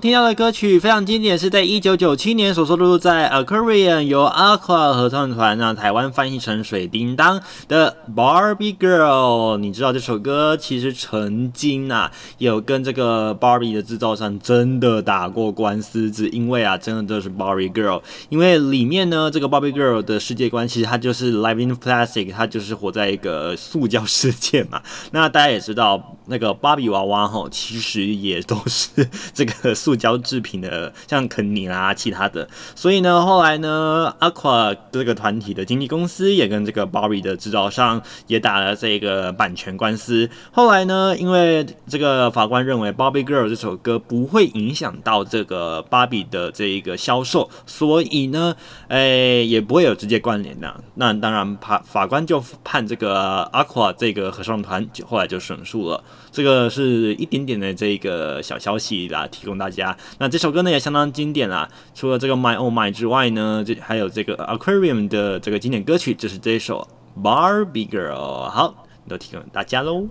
[0.04, 9.56] 听到的歌曲非常经典，是在一九九七年所收录在 Aquarium 由 Aqua 合唱团让台湾翻译成水叮当的 Barbie Girl。
[9.56, 24.82] 你知道这首歌其实曾经啊有跟这个 Barbie 的制造商真的打过官司，只因为啊真的就是 Barbie Girl，因为里面呢这个 Barbie Girl 的世界观其实它就是 Living Plastic，它就是活在一个塑胶世界嘛。
[25.12, 29.74] 那大家也知道那个芭比娃娃吼，其实也都是这个。
[29.74, 40.28] 塑胶制品的，像肯尼啦，其他的，所以呢，后来呢，Aqua 这个团体的经纪公司也跟这个 Barbie 的制造商也打了这个版权官司。
[40.52, 48.54] 后来呢，因为这个法官认为《Barbie Girl》这首歌不会影响到这个芭比的这一个销售，所以呢，
[48.88, 50.82] 哎，也不会有直接关联的。
[50.94, 56.02] 那当然，法法官就判这个 Aqua 这个合唱团就后来就胜诉了。
[56.30, 59.73] 这个是一点点的这个小消息啦，提供大家。
[59.74, 66.86] 家那这首歌呢也相当经典啦，除了这个 My Oh My 之外呢，这还有这个 Aquarium 的这个经典歌曲，就是这首
[67.20, 68.48] Barbie Girl。
[68.48, 70.06] 好，都提供大家喽。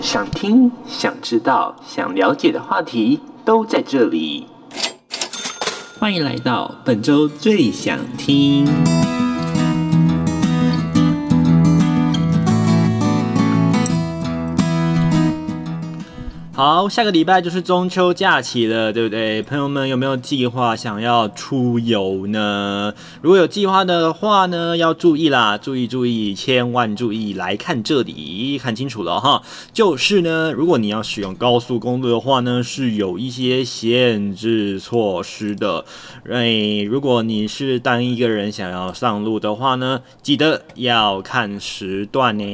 [0.00, 4.46] 想听、想知道、想了解的话题都在这里。
[5.98, 9.05] 欢迎来到本周最想听。
[16.56, 19.42] 好，下个礼拜就是中秋假期了，对不对？
[19.42, 22.94] 朋友们有没有计划想要出游呢？
[23.20, 27.34] 如果有计划的话呢，要注意啦，注意注意，千万注意！
[27.34, 29.42] 来看这里，看清楚了哈。
[29.74, 35.84] 就是呢，如果你要使用高速公路的话呢，是有一些限制措施的。
[36.30, 42.44] 哎，如果你是单一个人想要上路的话呢，记得要看时段呢。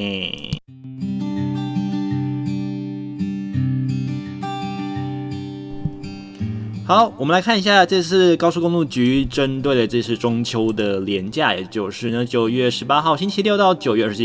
[6.85, 14.25] 好，我们来看一下这次高速公路局针对的这次中秋的连假，也就是呢九月十八号星期六到九月二十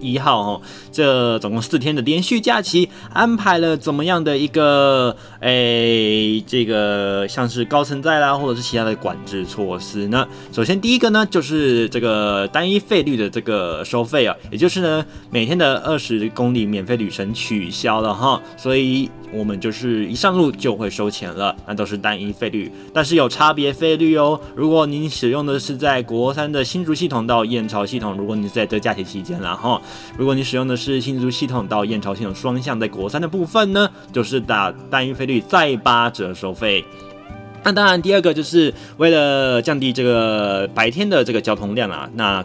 [0.00, 10.26] 一号哦，这总共四天的连续假期，安排了怎么样的一个诶，这个像是高乘载啦，或者是其他的管制措施呢？
[10.52, 19.10] 首先第一个呢，就是这个单一费率的这个收费啊，也就是呢每天的二十公里免费旅程取消了哈，所以。
[19.32, 24.40] 我们就是一上路就会收钱了，那都是单一费率，但是有差别费率哦。
[24.54, 29.80] 如果您使用的是在国三的新竹系统到燕巢系统，如果你是在这假期期间然后，
[30.16, 36.84] 如果你使用的是新竹系统到燕巢系统双向在国三的部分呢，就是打单一费率再八折收费。
[37.62, 42.44] 那当然，第二个就是为了降低这个白天的这个交通量啊，那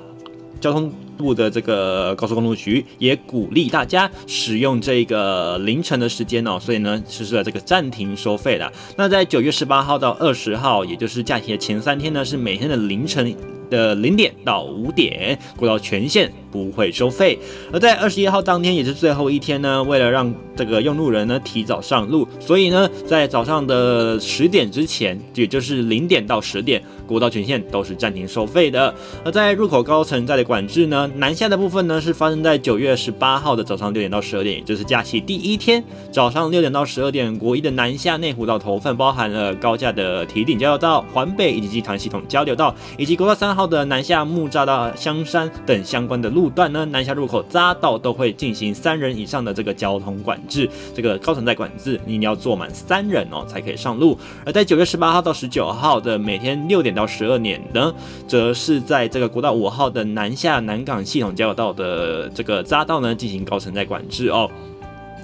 [0.59, 0.91] 交通。
[1.17, 8.71] 部的这个高速公路局也鼓励大家使用这个凌晨的时间哦，所以呢实施了这个暂停收费的。
[8.97, 13.35] 那在九月十八号到二十号，也就是假期的前三天呢，是每天的凌晨
[13.69, 17.37] 的零点到五点，过到全线不会收费。
[17.73, 26.81] 而在二十一号当天也是最后一天呢，为了让这个用路人呢提早上路，所以呢在早上的十点之前，也就是零点到十点。
[27.05, 28.91] 国道全线都是暂停收费的。
[29.23, 37.25] 而在入口高层在的管制呢，南下的部分呢是发生在九月十八号的早上六点到十二点，也就是假期第一天早上六点到十二点。
[37.37, 50.69] 国一的南下内湖到头份，包含了高架的提顶交流道、环北以及集团系统交流道，以及国道三号的南下木栅到香山等相关的路段呢，南下入口匝道都会进行三人以上的这个交通管制。
[50.93, 54.17] 这个高乘载管制，你要坐满三人哦才可以上路。
[54.45, 57.93] 而在九月十八号到十九号的每天六点到十二点呢，
[58.27, 64.49] 则是在这个国道五号的南下南港系统交流道的这个匝道呢进行高乘载管制哦。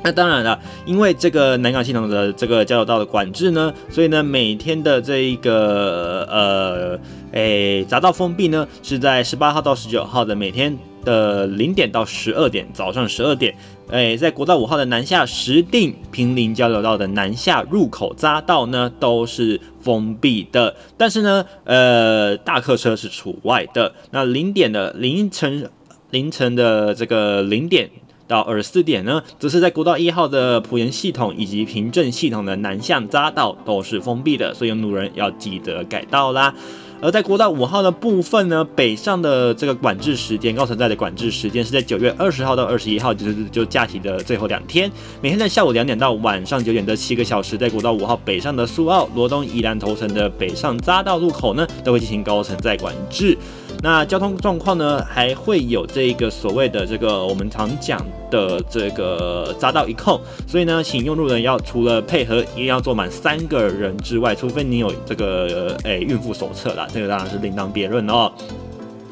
[0.04, 7.00] 那当然了，因为这个南港系统的这个交流道的管制呢，所以呢每天的这一个呃
[7.34, 13.56] 诶匝道封闭呢是在十八号到十九号的每天的零点到十二点，早上十二点。
[13.90, 20.74] 哎，在国道五号的南下石定平林交流道的南下入口匝道呢，都是封闭的。
[20.98, 23.94] 但是呢，呃，大客车是除外的。
[24.12, 25.70] 那零点的凌晨
[26.12, 27.90] 凌晨的这个零点
[28.30, 36.56] 到二十四点呢，则是在国道一号的埔盐系统以及平镇系统的南向匝道都是封闭的，所以路人要记得改道啦。
[37.02, 44.90] 而在国道五号的部分呢，北上的这个管制时间，高层在的管制时间是在九月二十号到二十一号，就是就假期的最后两天，
[45.20, 53.36] 每天在下午两点到晚上九点这七个小时，在国道五号北上的苏澳、罗东、宜兰头城的北上匝道路口呢，都会进行高层在管制。
[53.82, 68.32] 那交通状况呢，还会有这个所谓的这个我们常讲的这个匝道一控，所以呢，请用路人要除了配合一定要坐满三个人之外，除非你有这个诶、孕妇手册啦，这个当然是另当别论哦。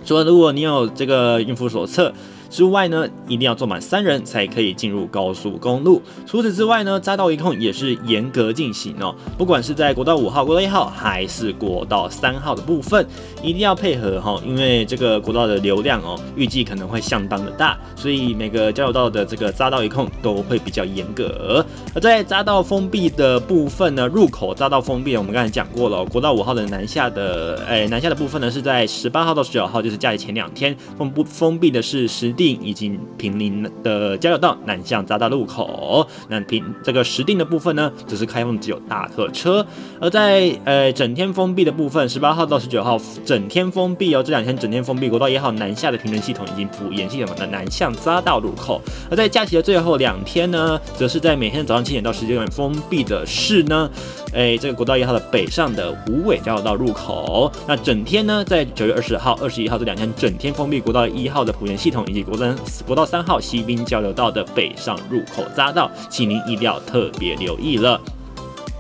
[0.06, 2.14] 说如果你有这个孕妇手册。
[2.50, 6.02] 之外呢，一定要坐满三人才可以进入高速公路。
[6.26, 9.14] 除此之外呢，匝道一控也是严格进行哦。
[9.38, 13.06] 不管是在国道五号、国道一号，还是国道三号的部分，
[13.44, 21.64] 一定要配合哈，因为这个国道的流量哦，预计可能会相当的大，所以每个交流道的这个匝道一控都会比较严格。
[21.94, 32.34] 而在匝道封闭的部分呢，入口匝道封闭，我们刚才讲过了，国道五号的南下的，哎，南下的部分呢，是在十八号到十九号，就是假期前两天封不封闭的是十。
[32.40, 39.66] 定以及平林的交流道南向匝道路口，那平这个时定的部分呢，只是开放只有大客车。
[40.00, 48.82] 而在呃整天封闭的部分，十八号到十九号整天封闭哦，这两天整天封闭国道一号南下的平镇系统以及埔盐系统的南向匝道路口。
[49.12, 53.90] 而在假期的最后两天呢，则是在每天早上七点到十九点封闭的是呢，
[54.34, 57.52] 哎这个国道一号的北上的无尾交流道入口。
[57.68, 62.56] 那整天呢，在九月二十号、二十一号这两天整天封闭国道一号的埔盐系统以及国三
[62.86, 68.00] 国道三号西滨交流道的北上入口匝道，请您一定要特别留意了。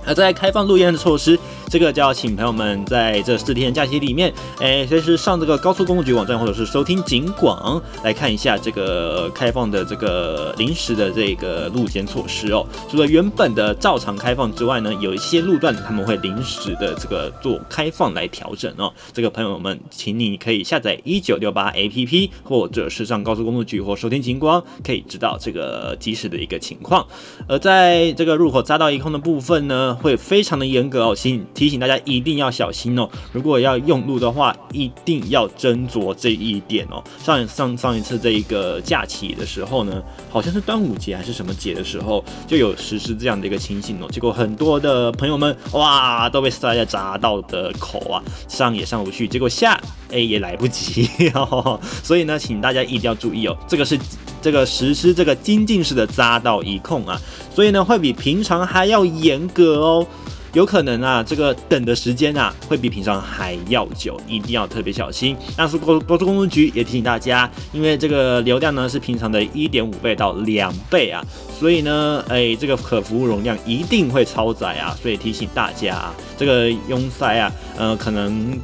[0.06, 1.38] 而在开放路边的措施，
[1.70, 12.66] 这个就要请朋友们在这四天假期里面，哎，随时上这个高速公路局网站，或者是收听警广来看一下这个开放的这个临时的这个路肩措施哦。
[12.90, 18.92] 除了原本的照常开放之外呢，有一些路段他们会临时的这个做开放来调整哦。
[19.14, 27.06] 这个朋友们，请你可以下载一九六八 APP，或者是上高速公路局或收听警广，可以知道这个及时的一个情况。
[27.48, 33.10] 而在这个入口匝道一控的部分呢，会非常的严格哦，请提醒大家一定要小心哦。
[33.32, 37.04] 如果要用路的话，一定要斟酌这一点哦。
[37.24, 44.08] 上上上一次这一个假期的时候呢，好像是端午节还是什么节的时候，就有实施这样的一个情形哦。
[44.12, 49.80] 结果很多的朋友们哇，都被塞在匝道的口啊，上也上不去，结果下
[50.12, 51.80] 哎也来不及哦。
[52.04, 53.98] 所以呢，请大家一定要注意哦，这个是
[54.42, 57.20] 这个实施这个精进式的匝道一控啊，
[57.54, 60.08] 所以呢会比平常还要严格哦。
[60.54, 65.38] 有可能啊，这个等的时间啊，会比平常还要久，一定要特别小心。
[65.56, 71.24] 但是高高速公路局也提醒大家，因为这个流量呢是平常的一点五倍到两倍啊，
[71.60, 78.60] 所以呢，哎，这个可服务容量一定会超载啊，所以提醒大家，啊这个拥塞啊，呃，可能，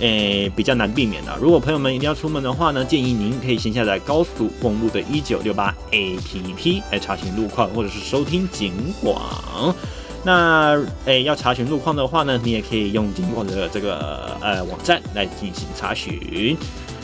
[0.00, 1.36] 哎，比较难避免的。
[1.40, 8.72] 如果朋友们一定要出门的话呢，建议您可以先下载高速公路的一九六八 APP 来查询路况，或者是收听警
[9.02, 9.74] 广。
[10.22, 16.56] 那诶，要查询路况的话呢，你也可以用警广的这个呃网站来进行查询。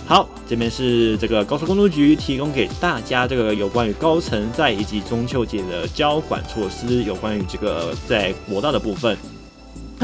[0.05, 9.17] 好，这边是这个高速公路局提供给大家这个有关于高层在以及中秋节的交管措施，有关于这个在国道的部分。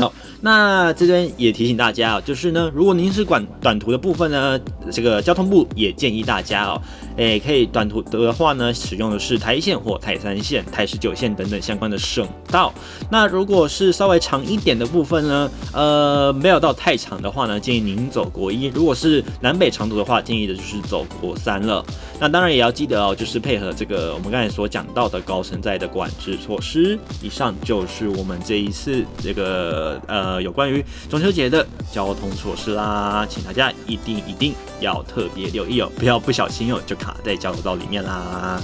[0.01, 0.12] 好。
[0.40, 4.59] 那这边也提醒大家啊，就是呢，如果您是管短途的部分呢，
[4.92, 6.80] 这个交通部也建议大家哦，
[7.16, 12.72] 诶，可以短途的话呢，使用的是台一线或台三线、台十九线等等相关的省道。
[13.11, 18.66] 那如果是稍微长一点的部分呢，呃，没有到太长的话呢，建议您走国一。
[18.66, 21.84] 如果是南北长途的话，建议的就是走国三了。
[22.20, 26.99] 那当然也要记得哦，就是配合这个我们刚才所讲到的高承载的管制措施。
[27.22, 30.43] 以上就是我们这一次这个呃。
[30.43, 38.61] 有关于中秋节的交通措施啦，请大家一定一定要特别留意哦，不要不小心哦就卡在交流道里面啦。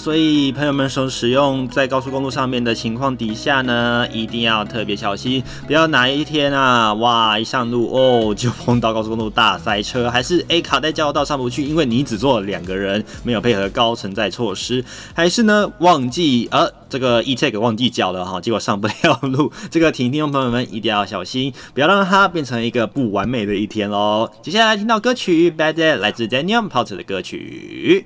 [0.00, 14.82] 所以朋友们所使用在高速公路上面的情况底下呢，一定要特别小心，不要哪一天啊，哇，一上路哦，就碰到高速公路大塞车，还是 A 卡在交流道上不去，因为你只坐了两个人，没有配合高乘载措施，
[15.12, 24.30] 还是呢忘记呃这个 e-tag 忘记缴了哈，结果上不了路， 这个听众朋友们一定要小心，不要让它变成一个不完美的一天喽。
[24.40, 28.02] 接下来听到歌曲《Bad Day》来自 Daniel Powter 的歌曲。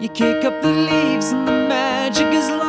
[0.00, 2.59] You kick up the leaves and the magic is.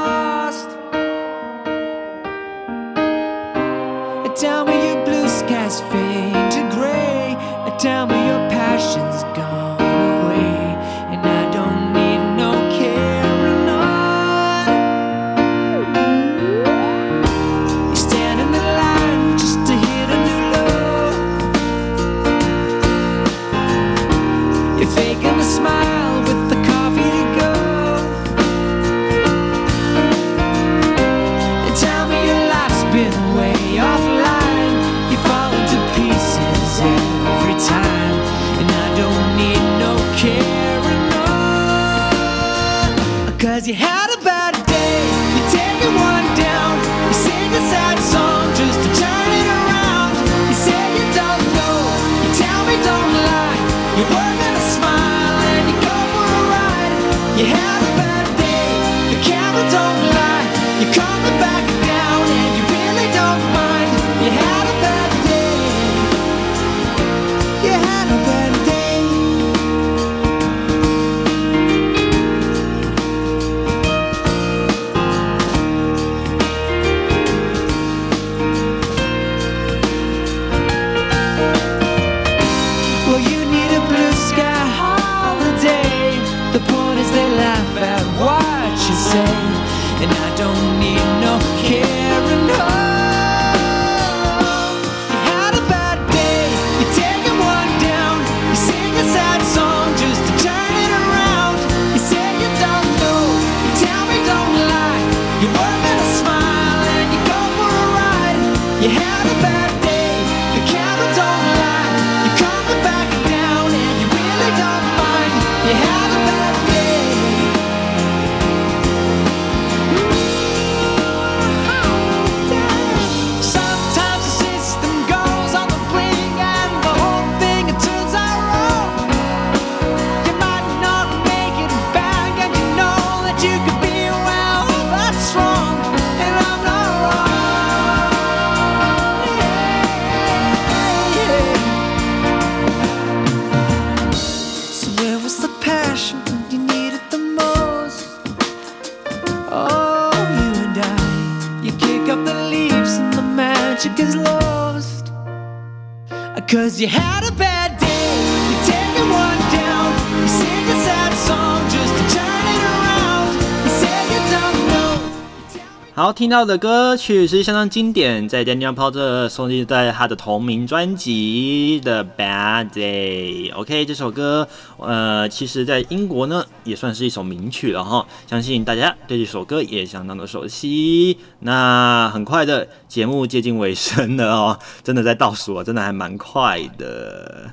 [166.22, 173.51] 听到的歌曲是相当经典，在 Daniel Porter 收录在他的同名专辑的《Bad Day》。
[173.55, 174.47] OK，这首歌，
[174.78, 181.17] 呃，其实在英国呢也算是一首名曲了哈，相信大家对这首歌也相当的熟悉。
[181.39, 187.49] 那很快的节目接近尾声了哦，真的在倒数啊，真的还蛮快的。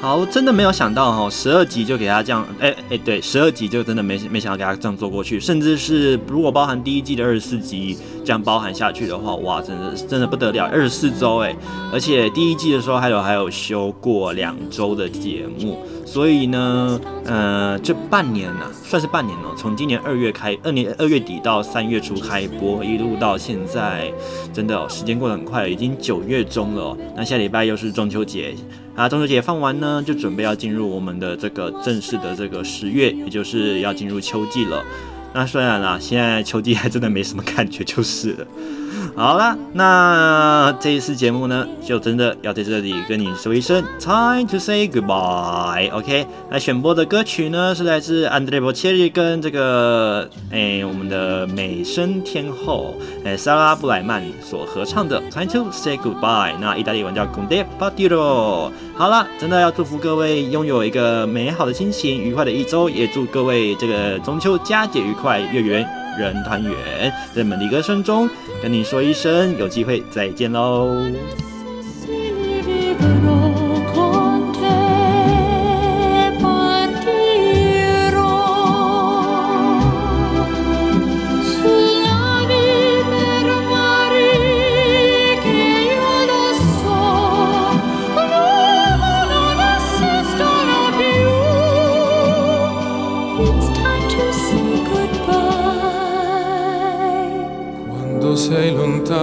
[0.00, 11.54] 好，真的没有想到哈，十二集就给他这样，哎、哎、对，十二集就真的没没想到给他这样做过去，甚至是如果包含第一季的二十四集这样包含下去的话，哇，真的真的不得了，二十四周哎，
[11.92, 24.10] 而且第一季的时候还有还有修过两周的节目，所以呢，呃，这半年呢、啊，算是半年哦，从今年二月开，二年二月底到三月初开播，一路到现在，
[24.50, 28.54] 真的、时间过得很快，已经九月中了、那下礼拜又是中秋节。
[28.96, 34.82] 啊，中秋节放完呢，就准备要进入我们的这个正式的这个十月，也就是要进入秋季了。
[35.34, 38.46] 那虽然啦，现在秋季还真的没什么感觉，就是了。
[39.16, 45.90] 好啦，那这一次节目呢，就真的要在这里跟你说一声 time to say goodbye。
[45.92, 52.94] OK，那选播的歌曲呢，是来自安德烈·波切利跟这个诶我们的美声天后
[53.24, 56.54] 诶莎拉·布莱曼所合唱的 time to say goodbye。
[56.60, 57.48] 那意大利文叫 Con
[57.78, 58.70] Partiro。
[58.96, 65.88] 好了，真的要祝福各位拥有一个美好的心情，愉快的一周，也祝各位这个中秋佳节愉快，月圆
[66.18, 67.12] 人团圆。
[67.34, 68.28] 在美丽歌声中
[68.60, 70.96] 跟你说一声，有机会再见喽。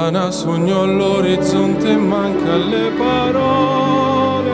[0.05, 4.53] Lontana sogno all'orizzonte manca le parole.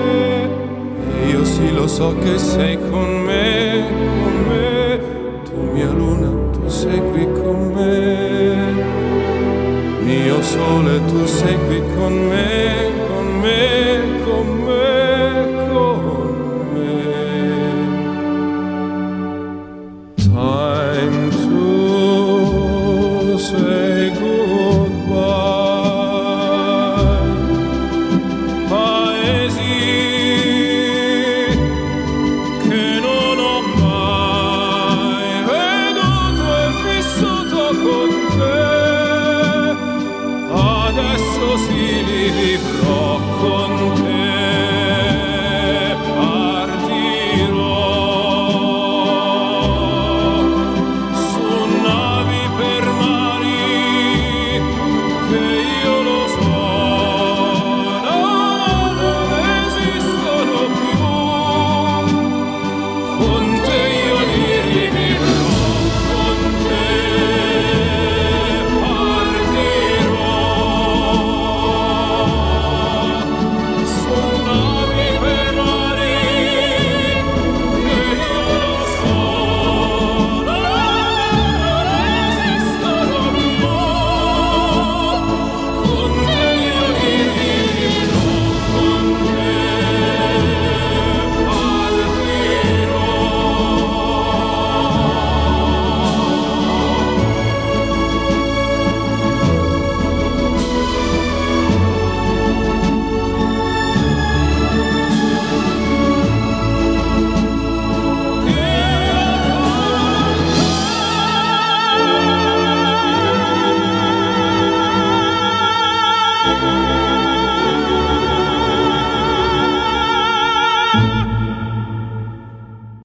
[1.23, 3.85] E io sì lo so che sei con me,
[4.21, 4.99] con me.
[5.43, 8.89] Tu mia luna, tu sei qui con me.
[10.03, 14.50] Mio sole, tu sei qui con me, con me, con me